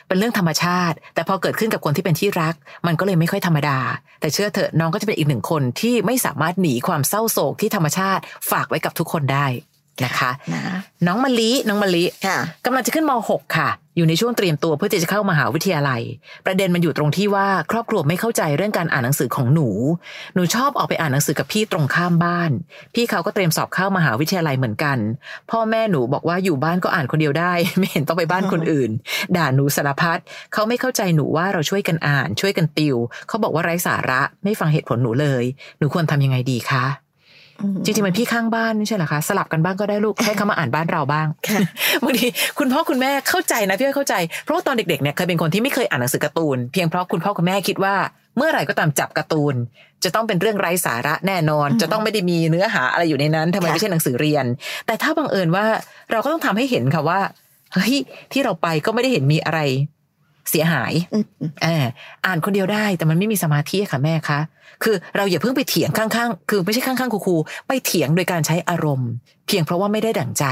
[0.09, 2.55] เป็นเรื่องธรรมชาติ แต่พอเกิดขึ้นกับคนที่เป็นที่รัก
[2.87, 3.79] มันก็เลยไม่ค่อยธรรมดา
[4.21, 9.47] แต่เชื่อเถอะน้องก็จะเป็นอีกหนึ่งคนที่ไม่สามารถหนีความเศร้าโศกที่ธรรมชาติฝากไว้กับทุกคนได้
[10.05, 10.63] นะคะนะ
[11.07, 16.03] น้องมะลิน้องมะลิค่ะกำลังจะขึ้นม .6 ค่ะ อยู่ในช่วงเตรียมตัวเพื่อที่จะเข้ามหาวิทยาลัย
[16.47, 19.69] ประเด็นมันอยู่ตรงที่ว่าครอบครัวไม่เข้าใจเรื่องการอ่านหนังสือของหนู
[20.35, 22.51] หนูชอบออกไปอ่านหนังสือกับพี่ตรงข้ามบ้าน
[22.95, 24.99] พี่เขาก็เตรียมสอบเข้ามหาวิทยาลัยเหมือนกัน
[25.51, 28.91] พ่อแม่หนูบอกว่าอยู่บ้านก็อ่านคนเดียวได้ ไม่เห็นต้องไปบ้านคนอื่น
[29.37, 30.19] ด่าหนูสารพัด
[30.53, 32.97] เขาไม่เข้าใจหนูว่าเราช่วยกันอ่าน ช่วยกันติว
[33.29, 35.45] เขาบอกว่าไร้สาระไม่ฟังเหตุผลหนูเลย
[35.79, 36.87] หนูควรทำยังไงดีคะ
[37.85, 41.61] จริงๆมันพี่ข้างบ้านไม่ใช่เหรอคะสลับกันบ้างก็ได้ลูกให้เขามาอ่านบ้านเราบ้างค่ะ
[42.05, 42.27] บางที
[42.59, 47.95] คุณพ่อคุณแม่เข้าใจนะพี่อ้อยเข้าใจเพราะว่าตอนเด็กๆเนี่ยเคยเป็นคนที่ไม่เคยอ่านหนังสือการ์ตูน เพียงเพราะคุณพ่อคุณแม่คิดว่า
[48.37, 49.55] เมื่อไหร่ก็ตามจับการ์ตูน
[50.05, 54.45] จะต้องเป็นเรื่องไร้สาระแน่นอนอืมจะต้องไม่ได้มีเนื้อหาอะไรอยู่ในนั้นทำไมค่ะไม่ใช่หนังสือเรียน
[54.87, 55.65] แต่ถ้าบังเอิญว่า
[56.11, 57.21] เราก็ต้องทำให้เห็นค่ะว่า
[57.75, 57.95] เฮ้ย
[58.33, 59.61] ที่เราไปก็ไม่ได้เห็นมีอะไร
[60.51, 61.25] เสียหายอืม
[61.63, 61.85] เออ
[62.27, 64.41] อ่านคนเดียวได้แต่มันไม่มีสมาธิค่ะแม่คะ
[64.85, 69.11] คือเราอย่าเพิ่งไปเถียงข้างๆ คือไม่ใช่ข้างๆครูๆไปเถียงโดยการใช้อารมณ์
[69.47, 70.45] เพียงเพราะว่าไม่ได้ดั่งใจ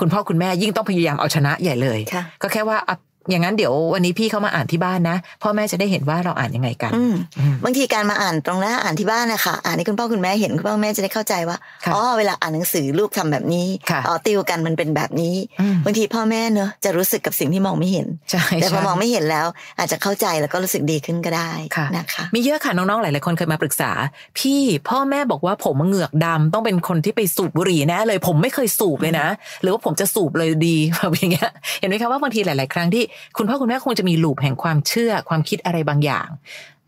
[0.00, 2.78] คุณพ่อคุณแม่ยิ่งต้องพยายามเอาชนะใหญ่เลยค่ะก็แค่ว่า
[3.24, 19.46] อะอย่างนั้นเดี๋ยววันนี้พี่เขามาอ่านที่บ้านนะพ่อแม่จะได้เห็นว่าเราอ่านยังไงกันอืมอืมบางทีการมาอ่านตรงหน้าอ่านที่บ้านนะคะอ่านให้คุณพ่อคุณแม่เห็นคุณพ่อคุณแม่จะได้เข้าใจว่าค่ะอ๋อเวลาอ่านหนังสือลูกทำแบบนี้ค่ะอ๋อติวกันมันเป็นแบบนี้อืมบางทีพ่อแม่เนอะจะรู้สึกกับสิ่งที่มองไม่เห็นใช่แต่พอใช่มองไม่เห็นแล้ว
[19.78, 23.90] อาจจะเข้าใจแล้วก็รู้สึกดีขึ้นก็ได้ค่ะนะคะมีเยอะค่ะน้องๆหลายๆคนเคยมาปรึกษา
[24.38, 29.26] พี่พ่อแม่บอกว่าผมเหงือกดำต้องเป็นคนที่ไปสูบบุหรี่แน่เลยผมไม่เคยสูบเลยนะ
[29.62, 33.04] หรือว่าผมจะสูบเลยดีแบบอย่างเงี้ยเห็นไหมคะว่าบางทีหลาย ๆ ครั้งที่
[33.36, 36.28] คุณพ่อคุณแม่คงจะมีลูปแห่งความเชื่อความคิดอะไรบางอย่าง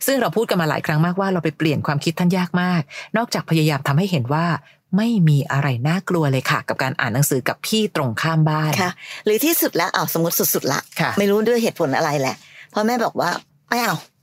[0.06, 2.82] ซึ่งเราพูดกันมาหลายครั้งมากว่าเราไปเปลี่ยนความคิดท่านยากมาก
[3.16, 4.46] นอกจากพยายามทำให้เห็นว่า
[4.96, 8.92] ไม่มีอะไรน่ากลัวเลยค่ะ กับการอ่านหนังสือกับพี่ตรงข้ามบ้านค่ะ
[9.24, 12.36] หรือที่สุดแล้วอ้าวสมมติสุดๆละค่ะไม่รู้ด้วยเหตุผลอะไรแหละ
[12.74, 13.30] พ่อแม่บอกว่า
[13.68, 14.13] ไม่เอาอืม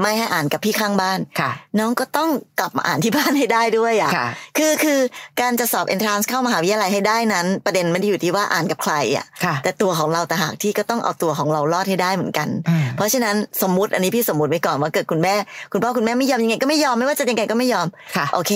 [0.00, 2.30] ไม่ให้อ่านกับพี่ข้างบ้านค่ะน้องก็ต้อง
[2.60, 4.28] กลับมาอ่านที่บ้านให้ได้ด้วยอะค่ะ
[4.58, 4.98] คือคือ
[5.40, 15.34] การจะสอบ entrance เข้ามหาวิทยาลัยให้ได้นั้น ประเด็นไม่ได้อยู่ที่ว่าอ่านกับใครอะค่ะแต่ตัวของเราต่างหากที่ก็ต้องเอาตัวของเรารอดให้ได้เหมือนกันอืมเพราะฉะนั้นสมมติอันนี้พี่สมมติไว้ก่อนว่าเกิดคุณแม่
[15.72, 18.52] คุณพ่อคุณแม่ไม่ยอมยังไงก็ไม่ยอมไม่ว่าจะยังไงก็ไม่ยอมค่ะโอเค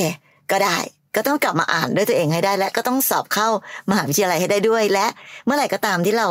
[0.53, 0.77] ก็ได้
[1.17, 3.49] ก็ต้องกลับมาอ่านด้วยตัวเองให้ได้ และก็ต้องสอบเข้า
[3.91, 5.07] มหาวิทยาลัยให้ได้ด้วย และ
[5.45, 6.29] เมื่อไหร่ก็ตามที่เรา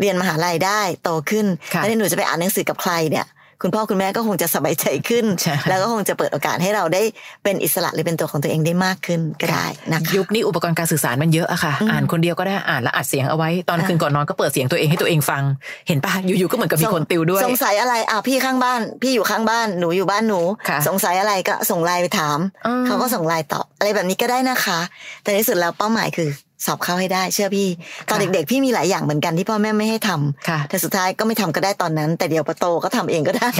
[0.00, 3.26] เรียนมหาลัยได้โตขึ้นค่ะแล้วหนูจะไปอ่านหนังสือกับใครเนี่ย
[3.62, 7.02] คุณพ่อคุณแม่ก็คงจะสบายใจขึ้นใช่แล้วก็คงจะเปิดโอกาสให้เราได้
[7.44, 15.42] เป็นอิสระหรือเป็นตัวของตัวเองได้มากขึ้นก็ได้นะคะยุคนี้อุปกรณ์การสื่อสารมันเยอะอะค่ะอืมอ่านคนเดียวก็ได้อ่านแล้วอัดเสียงเอาไว้ตอนคืนก่อนนอนก็เปิดเสียงตัวเองให้ตัวเองฟัง
[15.88, 24.80] เห็นปะอยู่ๆก็เหมือนกับมีคนติวด้วย สงสัยอะไรอะพี่ข้างบ้าน พี่อยู่ข้างบ้านหนูอยู่บ้านหนูค่ะสงสัยอะไรก็ส่งไลน์ไปถามอืมเขาก็ส่งไลน์ตอบอะไรแบบนี้ก็ได้นะคะ
[25.22, 26.28] แต่ในที่สุดแล้วเป้าหมายคือ
[26.66, 27.68] สอบเข้าให้ได้ เชื่อพี่
[28.10, 33.50] ตอนเด็กๆ พี่มีหลายอย่างเหมือนกันที่พ่อแม่ไม่ให้ทำค่ะแต่สุดท้ายก็ไม่ทำก็ได้ตอนนั้น แต่เดี๋ยวพอโตก็ทำเองก็ได้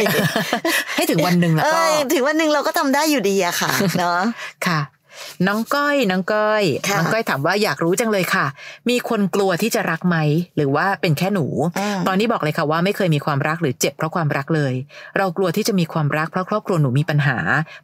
[0.97, 4.21] ให้ถึงวันหนึ่งแล้วเอก็อถึงวันหนึ่งเราก็ทำได้อยู่ดีอะค่ะ เนาะ
[4.67, 4.81] ค่ะ
[5.47, 8.47] น้องก้อยน้องก้อยค่ะน้องก้อยถามว่าอยากรู้จังเลยค่ะ
[8.89, 10.17] มีคนกลัวที่จะรักไหม
[10.57, 11.47] หรือว่าเป็นแค่หนู
[11.79, 14.75] อืมตอนนี้บอกเลยค่ะว่าไม่เคยมีความรักหรือเจ็บเพราะความรักเลย
[15.19, 17.39] เรากลัวที่จะมีความรักเพราะครอบครัวหนูมีปัญหา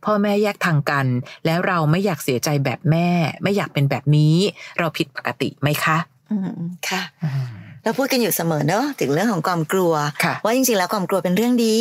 [0.05, 1.07] พ่อแม่แยกทางกัน
[1.47, 3.09] แล้วเราไม่อยากเสียใจแบบแม่
[3.43, 4.37] ไม่อยากเป็นแบบนี้
[4.79, 5.99] เราผิดปกติไหมคะ
[6.31, 7.47] อืมค่ะอืม
[7.83, 9.93] เราพูดกันอยู่เสมอเนอะถึงเรื่องของความกลัว
[10.25, 11.77] ค่ะว่าจริงๆแล้วความกลัวเป็นเรื่องดี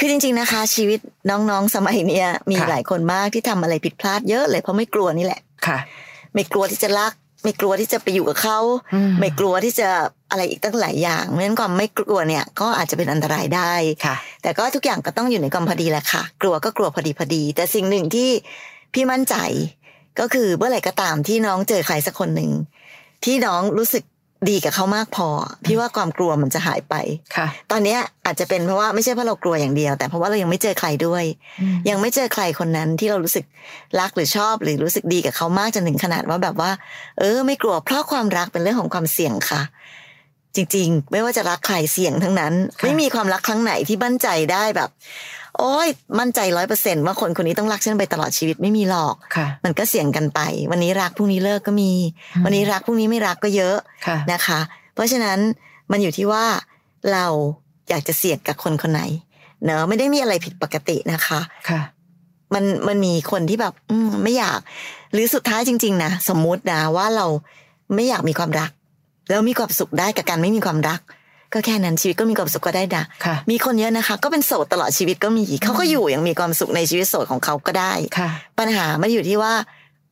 [0.00, 5.78] คือจริง ๆนะคะ ชีวิตน้องๆสมัยเนี้ยมีค่ะหลายคนมากที่ทำอะไรผิดพลาดเยอะเลยเพราะไม่กลัวนี่แหละค่ะ
[6.34, 7.12] ไม่กลัวที่จะรัก
[7.44, 8.58] ไม่กลัวที่จะไปอยู่กับเขา
[8.94, 9.88] อืมไม่กลัวที่จะ
[10.30, 13.72] อะไรอีกตั้งหลายอย่างเพราะฉะนั้นความไม่กลัวเนี่ยก็อาจจะเป็นอันตรายได้
[14.04, 18.30] ค่ะ แต่ก็ทุกอย่างก็ต้องอยู่ในความพอดีแหละค่ะ กลัวก็กลัวพอดีพอดี แต่สิ่งหนึ่งที่
[18.94, 19.36] พี่มั่นใจ
[20.20, 22.50] ก็คือเมื่อไหร่ก็ตามที่น้องเจอใครสักคนหนึ่ง
[23.24, 24.04] ที่น้องรู้สึก
[24.48, 25.28] ดีกับเขามากพอ
[25.64, 26.94] พี่ว่าความกลัวมันจะหายไป
[27.36, 31.24] ค่ะ ตอนเนี้ยอาจจะเป็นเพราะว่าไม่ใช่เพราะเรากลัวอย่างเดียว แต่เพราะว่าเรายังไม่เจอใครด้วย
[31.90, 33.44] ยังไม่เจอใครคนนั้นที่เรารู้สึก
[34.00, 36.70] รักหรือชอบหรือรู้สึกดีกับเขามากจนถึงขนาดว่าแบบว่า
[37.18, 39.62] เออ ไม่กลัวเพราะความรักเป็นเรื่องของความเสี่ยงค่ะ
[40.56, 44.90] จริง ๆ ไม่ว่าจะรักใครเสี่ยงทั้งนั้นค่ะไม่มีความรักครั้งไหนที่มั่นใจได้แบบ
[45.58, 51.92] โอ้ยมั่นใจร้อยเปอร์เซ็นว่าคนคนนี้ต้องรักฉันไปตลอดชีวิตไม่มีหรอกค่ะมันก็เสี่ยงกันไป วันนี้รักพรุ่งนี้เลิกก็มี
[52.34, 54.60] อืมวันนี้รักพรุ่งนี้ไม่รักก็เยอะค่ะนะคะ
[54.94, 55.38] เพราะฉะนั้น
[55.90, 56.44] มันอยู่ที่ว่า
[57.12, 57.26] เรา
[57.88, 59.02] อยากจะเสี่ยงกับคนคนไหน
[59.64, 61.80] เนอะไม่ได้มีอะไรผิดปกตินะคะค่ะ
[62.54, 64.60] มันมันมีคนที่แบบอืมไม่อยาก
[65.12, 67.26] หรือสุดท้ายจริง ๆ นะสมมุตินะว่าเรา
[67.94, 68.70] ไม่อยากมีความรัก
[69.30, 71.00] แล้วมีความสุขได้กับการไม่มีความรัก
[71.52, 79.52] ก็แค่นั้นชีวิตก็มีความสุขก็ได้นะค่ะมีคนเยอะนะคะ ก็เป็นโสดตลอดชีวิตก็มีเขาก็อยู่อย่างมีความสุขในชีวิตโสดของเขาก็ได้ค่ะปัญหาไม่ได้อยู่ที่ว่า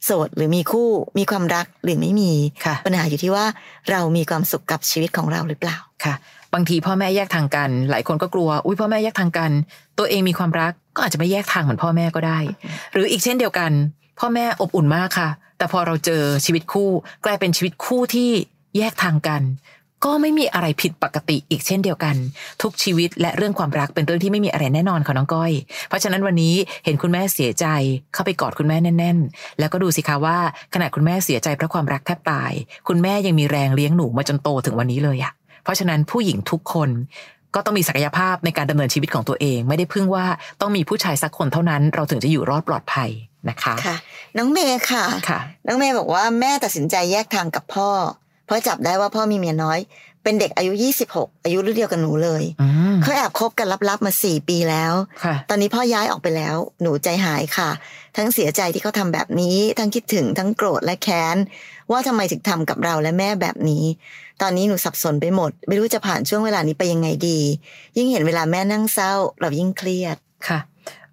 [0.05, 2.33] โสดหรือมีคู่มีความรักหรือไม่มี
[2.65, 3.45] ค่ะปัญหาอยู่ที่ว่า
[3.91, 6.15] เรามีความสุขกับชีวิตของเราหรือเปล่าค่ะ
[6.55, 9.51] บางทีพ่อแม่แยกทางกัน หลายคนก็กลัวอุ้ยพ่อแม่แยกทางกัน
[9.99, 12.39] ตัวเองมีความรักก็อาจจะไม่แยกทางเหมือนพ่อแม่ก็ได้
[12.93, 13.71] หรืออีกเช่นเดียวกัน
[14.21, 15.29] พ่อแม่อบอุ่นมากค่ะ
[15.59, 16.91] แต่พอเราเจอชีวิตคู่
[17.25, 18.31] กลายเป็นชีวิตคู่ที่
[18.77, 19.43] แยกทางกัน
[20.07, 22.17] ก็ไม่มีอะไรผิดปกติอีกเช่นเดียวกัน
[22.63, 25.53] ทุกชีวิตและเรื่องความรักเป็นเรื่องที่ไม่มีอะไรแน่นอนค่ะน้องก้อย
[25.89, 26.55] เพราะฉะนั้นวันนี้
[26.85, 27.67] เห็นคุณแม่เสียใจ
[28.13, 30.39] เข้าไปกอดคุณแม่แน่น ๆ แล้วก็ดูสิคะว่า
[30.75, 32.53] ขณะคุณแม่เสียใจเพราะความรักแทบตาย
[32.89, 35.33] คุณแม่ยังมีแรงเลี้ยงหนูมาจนโตถึงวันนี้เลยอะ
[35.65, 36.91] เพราะฉะนั้นผู้หญิงทุกคน
[37.55, 40.27] ก็ต้องมีศักยภาพในการดำเนินชีวิตของตัวเอง ไม่ได้พึ่งว่า
[40.61, 43.11] ต้องมีผู้ชายสักคนเท่านั้น เราถึงจะอยู่รอดปลอดภัย
[43.49, 43.97] นะคะค่ะ
[44.37, 47.91] น้องเมย์ค่ะค่ะ น้องเมย์บอกว่าแม่ตัดสินใจแยกทางกับพ่อ
[48.49, 49.79] เพราะจับได้ว่าพ่อมีเมียน้อย
[50.25, 50.73] เป็นเด็กอายุ
[51.11, 57.71] 26อายุรุ่นเดียวกับหนูเลยอืมเขาแอบคบกันลับๆมาสี่ปีแล้วค่ะตอนนี้พ่อย้ายออกไปแล้ว หนูใจหายค่ะ
[58.17, 61.37] ทั้งเสียใจที่เขาทำแบบนี้ ทั้งคิดถึงทั้งโกรธและแค้น
[61.91, 63.85] ว่าทำไมถึงทำกับเราและแม่แบบนี้
[64.43, 67.41] ตอนนี้หนูสับสนไปหมด ไม่รู้จะผ่านช่วงเวลานี้ไปยังไงดี
[67.97, 70.17] ยิ่งเห็นเวลาแม่นั่งเศร้า เรายิ่งเครียด
[70.49, 70.59] ค่ะ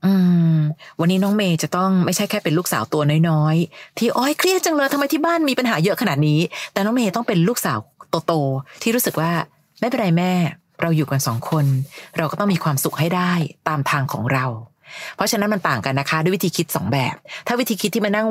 [0.06, 0.14] อื
[0.58, 0.60] ม
[1.00, 6.40] วันนี้น้องเมย์จะต้องไม่ใช่แค่เป็นลูกสาวตัวน้อยๆ ที่อ้อยเครียดจังเลยทำไมที่บ้านมีปัญหาเยอะขนาดนี้
[6.74, 7.80] แต่น้องเมย์ต้องเป็นลูกสาว
[8.28, 9.32] โตๆที่รู้สึกว่า
[9.80, 10.34] ไม่เป็นไรแม่
[10.82, 11.66] เราอยู่กันสองคน
[12.18, 13.32] เราก็ต้องมีความสุขให้ได้
[13.68, 14.46] ตามทางของเรา
[15.16, 17.16] เพราะฉะนั้นมันต่างกันนะคะ ด้วยวิธีคิดสองแบบ
[17.48, 18.30] ถ้าวิธีคิดที่มานั่ง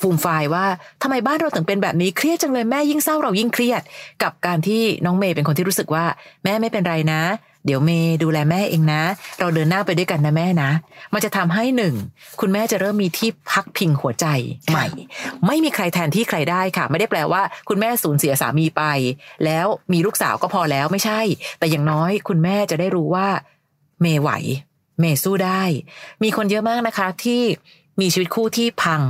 [0.00, 0.64] ฟูมไฟายว่า
[1.02, 3.82] ทำไมบ้านเราถึงเป็นแบบนี้เครียดจังเลยแม่ยิ่งเศร้าเรายิ่งเครียด
[4.22, 6.04] กับการที่น้องเมย์เป็นคนที่รู้สึกว่า
[6.44, 7.22] แม่ไม่เป็นไรนะ
[7.66, 9.02] เดี๋ยวเมย์ดูแลแม่เองนะ
[9.40, 10.70] เราเดินหน้าไปด้วยกันนะแม่นะ
[11.14, 11.94] มันจะทำให้หนึ่ง
[12.40, 14.26] คุณแม่จะเริ่มมีที่พักพิงหัวใจ
[14.70, 14.86] ใหม่
[15.46, 18.82] ไม่มีใครแทนที่ใครได้ค่ะ ไม่ได้แปลว่า คุณแม่สูญเสียสามีไป
[19.44, 21.20] แล้วมีลูกสาวก็พอแล้วไม่ใช่
[21.58, 23.28] แต่อย่างน้อยคุณแม่จะได้รู้ว่า
[24.00, 24.30] เมย์ไหว
[25.00, 25.62] เมย์สู้ได้
[26.22, 27.42] มีคนเยอะมากนะคะ ที่
[28.00, 29.02] มีชีวิตคู่ที่พัง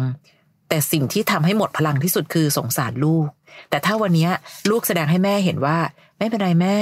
[0.68, 3.26] แต่สิ่งที่ทำให้หมดพลังที่สุดคือสงสารลูก
[3.70, 4.28] แต่ถ้าวันนี้
[4.70, 5.78] ลูกแสดงให้แม่เห็นว่า
[6.18, 6.78] ไม่เป็นไรแม่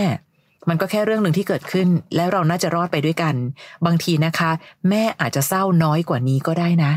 [0.69, 3.35] มันก็แค่เรื่องหนึ่งที่เกิดขึ้น แล้วเราน่าจะรอดไปด้วยกัน
[3.87, 4.51] บางทีนะคะ
[4.91, 6.93] แม่อาจจะเศร้าน้อยกว่านี้ก็ได้นะ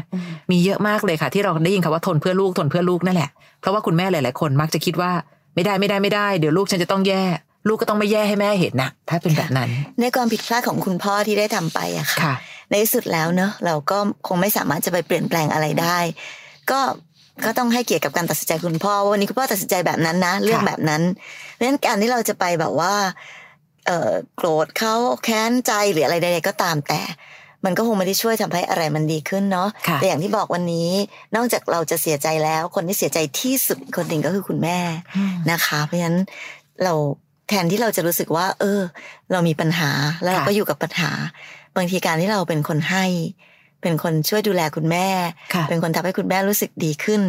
[0.52, 3.30] มีเยอะมากเลยค่ะ ที่เราได้ยินคำว่าทนเพื่อลูกทนเพื่อลูกนั่นแหละ
[3.62, 5.12] เพราะว่าคุณแม่หลาย ๆ คนมักจะคิดว่า
[5.56, 7.24] ไม่ได้ไม่ได้ไม่ได้ เดี๋ยวลูกฉันจะต้องแย่
[7.68, 12.36] ลูกก็ต้องไม่แย่ให้แม่เห็นนะถ้าเป็นแบบนั้น ในความผิดพลาดของคุณพ่อที่ได้ทำไปอะค่ะค่ะ
[12.70, 15.98] ในที่สุดแล้วเนอะเราก็คงไม่สามารถจะไปเปลี่ยนแปลงอะไรได้
[16.72, 16.80] ก็
[17.46, 21.02] ก็ต้องให้เกียรติกับการตัดสินใจคุณพ่อว่าวันนี้คุณพ่อตัดสินใจแบบนั้นนะ เรื่องแบบนั้น
[21.54, 23.16] เพราะฉะนั้นการที่เราจะไปแบบว่าเอ่อ
[24.36, 27.02] โกรธเขาแค้นใจหรืออะไรใดๆก็ตามแต่
[27.66, 30.90] มันก็คงไม่ได้ช่วยทำให้อะไรมันดีขึ้นเนาะค่ะแต่อย่างที่บอกวันนี้
[31.36, 34.80] นอกจากเราจะเสียใจแล้ว คนที่เสียใจที่สุดคนหนึ่งก็คือคุณแม่
[35.52, 36.20] นะคะ เพราะฉะนั้น
[36.84, 36.94] เรา
[37.50, 38.82] แทนที่เราจะรู้สึกว่า เออ
[39.32, 39.92] เรามีปัญหา
[40.24, 41.12] แล้วเราค่ะก็อยู่กับปัญหา
[41.76, 43.06] บางทีการที่เราเป็นคนให้
[43.82, 45.08] เป็นคนช่วยดูแลคุณแม่
[45.54, 47.22] ค่ะเป็นคนทำให้คุณแม่รู้สึกดีขึ้น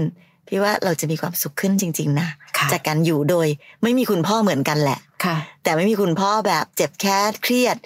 [0.49, 3.47] พี่ว่าเราจะมีความสุขขึ้นจริง ๆ นะค่ะจากการอยู่โดย
[3.83, 7.77] ไม่มีคุณพ่อเหมือนกันแหละค่ะ แต่ไม่มีคุณพ่อแบบเจ็บแค้นเครียด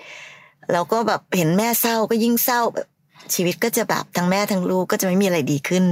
[0.73, 2.87] แล้วก็แบบเห็นแม่เศร้าก็ยิ่งเศร้าแบบ
[3.35, 5.85] ชีวิตก็จะแบบทั้งแม่ทั้งลูกก็จะไม่มีอะไรดีขึ้น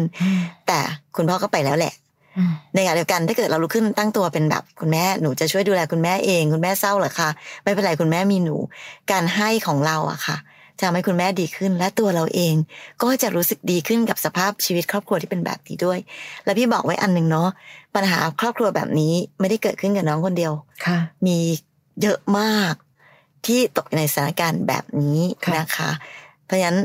[0.67, 0.79] แต่
[1.17, 1.95] คุณพ่อก็ไปแล้วแหละ
[2.75, 7.29] ในขณะเดียวกันถ้าเกิดเราลุกขึ้นตั้งตัวเป็นแบบคุณแม่หนูจะช่วยดูแลคุณแม่เอง คุณแม่เศร้าเหรอคะ
[7.63, 8.57] ไม่เป็นไรคุณแม่มีหนู
[9.11, 12.55] การให้ของเราอะค่ะจะ ทำให้คุณแม่ดีขึ้น และตัวเราเอง
[13.03, 15.99] ก็จะรู้สึกดีขึ้นกับสภาพชีวิตครอบครัวที่เป็นแบบนี้ด้วย
[16.45, 17.49] และพี่บอกไว้อันหนึ่งเนาะ
[17.95, 20.53] ปัญหาครอบครัวแบบนี้ไม่ได้เกิดขึ้นกับน้องคนเดียว
[20.87, 21.39] ค่ะ มี
[22.03, 22.75] เยอะมาก
[23.47, 25.91] ที่ตกในสถานการณ์แบบนี้ค่ะนะคะ
[26.45, 26.79] เพราะฉะนั้น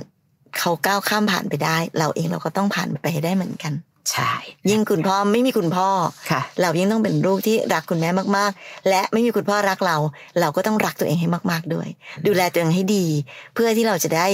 [0.58, 3.74] เขาก้าวข้ามผ่านไปได้ เราเองเราก็ต้องผ่านไปให้ได้เหมือนกัน
[4.12, 4.32] ใช่
[4.70, 5.90] ยิ่งคุณพ่อไม่มีคุณพ่อ
[6.32, 9.98] ค่ะ เรายิ่งต้องเป็นลูกที่รักคุณแม่มากๆ และไม่มีคุณพ่อรักเรา
[10.40, 11.88] เราก็ต้องรักตัวเองให้มาก ๆด้วย
[12.28, 13.06] ดูแลตัวเองให้ดี
[13.54, 14.28] เพื่อที่เราจะได้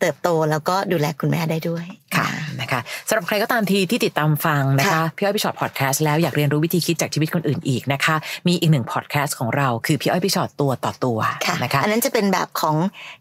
[0.00, 2.26] เติบโตแล้วก็ดูแลคุณแม่ได้ด้วยค่ะ
[2.60, 8.16] นะคะสำหรับใครก็ตามทีที่ติดตามฟังนะคะค่ะพี่อ้อยพี่ฉอดพอดแคสต์แล้วอยากเรียนรู้วิธีคิดจากชีวิตคนอื่นอีกนะคะ
[8.48, 12.76] มีอีกหนึ่งพอดแคสต์ของเราคือพี่อ้อยพี่ฉอดตัวต่อตัวค่ะนะคะอันนั้นจะเป็นแบบของ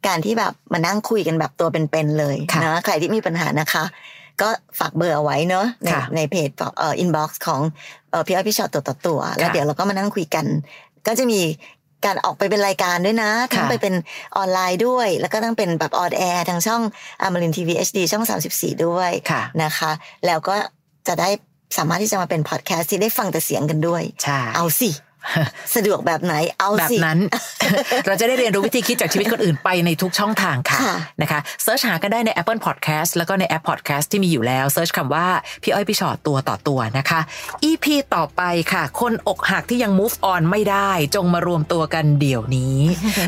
[0.08, 3.84] การที่แบบมานั่งคุยกันแบบตัวเป็นๆเลยค่ะนะใครที่มีปัญหานะคะ
[4.42, 7.62] ก็ฝากเบอร์เอาไว้เนอะในค่ะในเพจเอ่อ inbox ของ
[8.12, 10.46] เอ่อพี่อ้อยพี่ฉอดตัวต่อตัว แล้วค่ะเดี๋ยวเราก็มานั่งคุยกัน
[11.08, 11.42] ก็จะมี
[12.06, 13.94] การออกไปเป็นรายการด้วยนะ ทั้งค่ะไปเป็น
[14.38, 16.82] ออนไลน์ด้วย แล้วก็ต้องเป็นแบบ on air ทางช่อง
[17.22, 19.92] อมรินทร์ทีวีเอชดีช่อง 34 ด้วยค่ะนะคะ
[20.26, 20.56] แล้วก็
[21.08, 21.30] จะได้
[21.78, 24.90] สามารถที่จะมาเป็นพอดแคสต์ที่ได้ฟังแต่เสียงกันด้วยใช่เอาสิ
[25.76, 27.20] สะดวกแบบไหนเอาแบบสินั้น
[28.08, 35.28] เราจะได้เรียนรู้วิธีคิดจากชีวิตคนอื่นไปในทุกช่องทางค่ะค่ะนะคะ search หากันได้ใน Apple Podcast แล้วก็ในแอป Podcast ที่มีอยู่แล้ว search คำว่า
[35.64, 37.20] พี่อ้อยพี่ฉอดตัวต่อตัวนะคะ
[37.70, 37.86] EP
[38.16, 38.42] ต่อไป
[38.74, 42.78] ค่ะ คนอกหักที่ยัง move on ไม่ได้ จงมารวมตัวกันเดี๋ยวนี้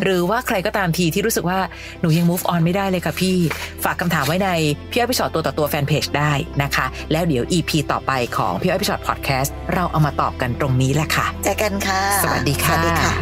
[0.03, 1.59] หรือว่าใครก็ตามทีที่รู้สึกว่า
[2.01, 3.37] หนูยัง move on ไม่ได้เลยค่ะพี่
[3.83, 4.49] ฝากคำถามไว้ใน
[4.91, 6.31] พี่อ้อยพี่ฉอดตัวต่อตัวแฟนเพจได้
[6.63, 13.13] นะคะ แล้วเดี๋ยว EP ต่อไปของพี่อ้อยพี่ชอต Podcast เราเอามาตอบกันตรงนี้แหละค่ะเจอกันค่ะ สวัสดีค่ะสวัสดีค่ะ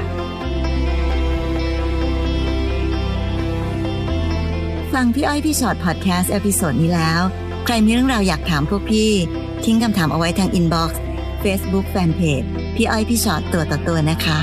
[4.93, 7.21] ฟังพี่อ้อยพี่ฉอดพอดแคสต์ episode นี้แล้ว
[7.65, 9.12] ใครมีเรื่องราวอยากถามพวกพี่
[9.65, 11.02] ทิ้งคำถามเอาไว้ทาง inbox
[11.41, 12.43] เฟซบุ๊กแฟนเพจ
[12.75, 14.39] พี่อ้อยพี่ชอตตัวต่อตัวนะคะ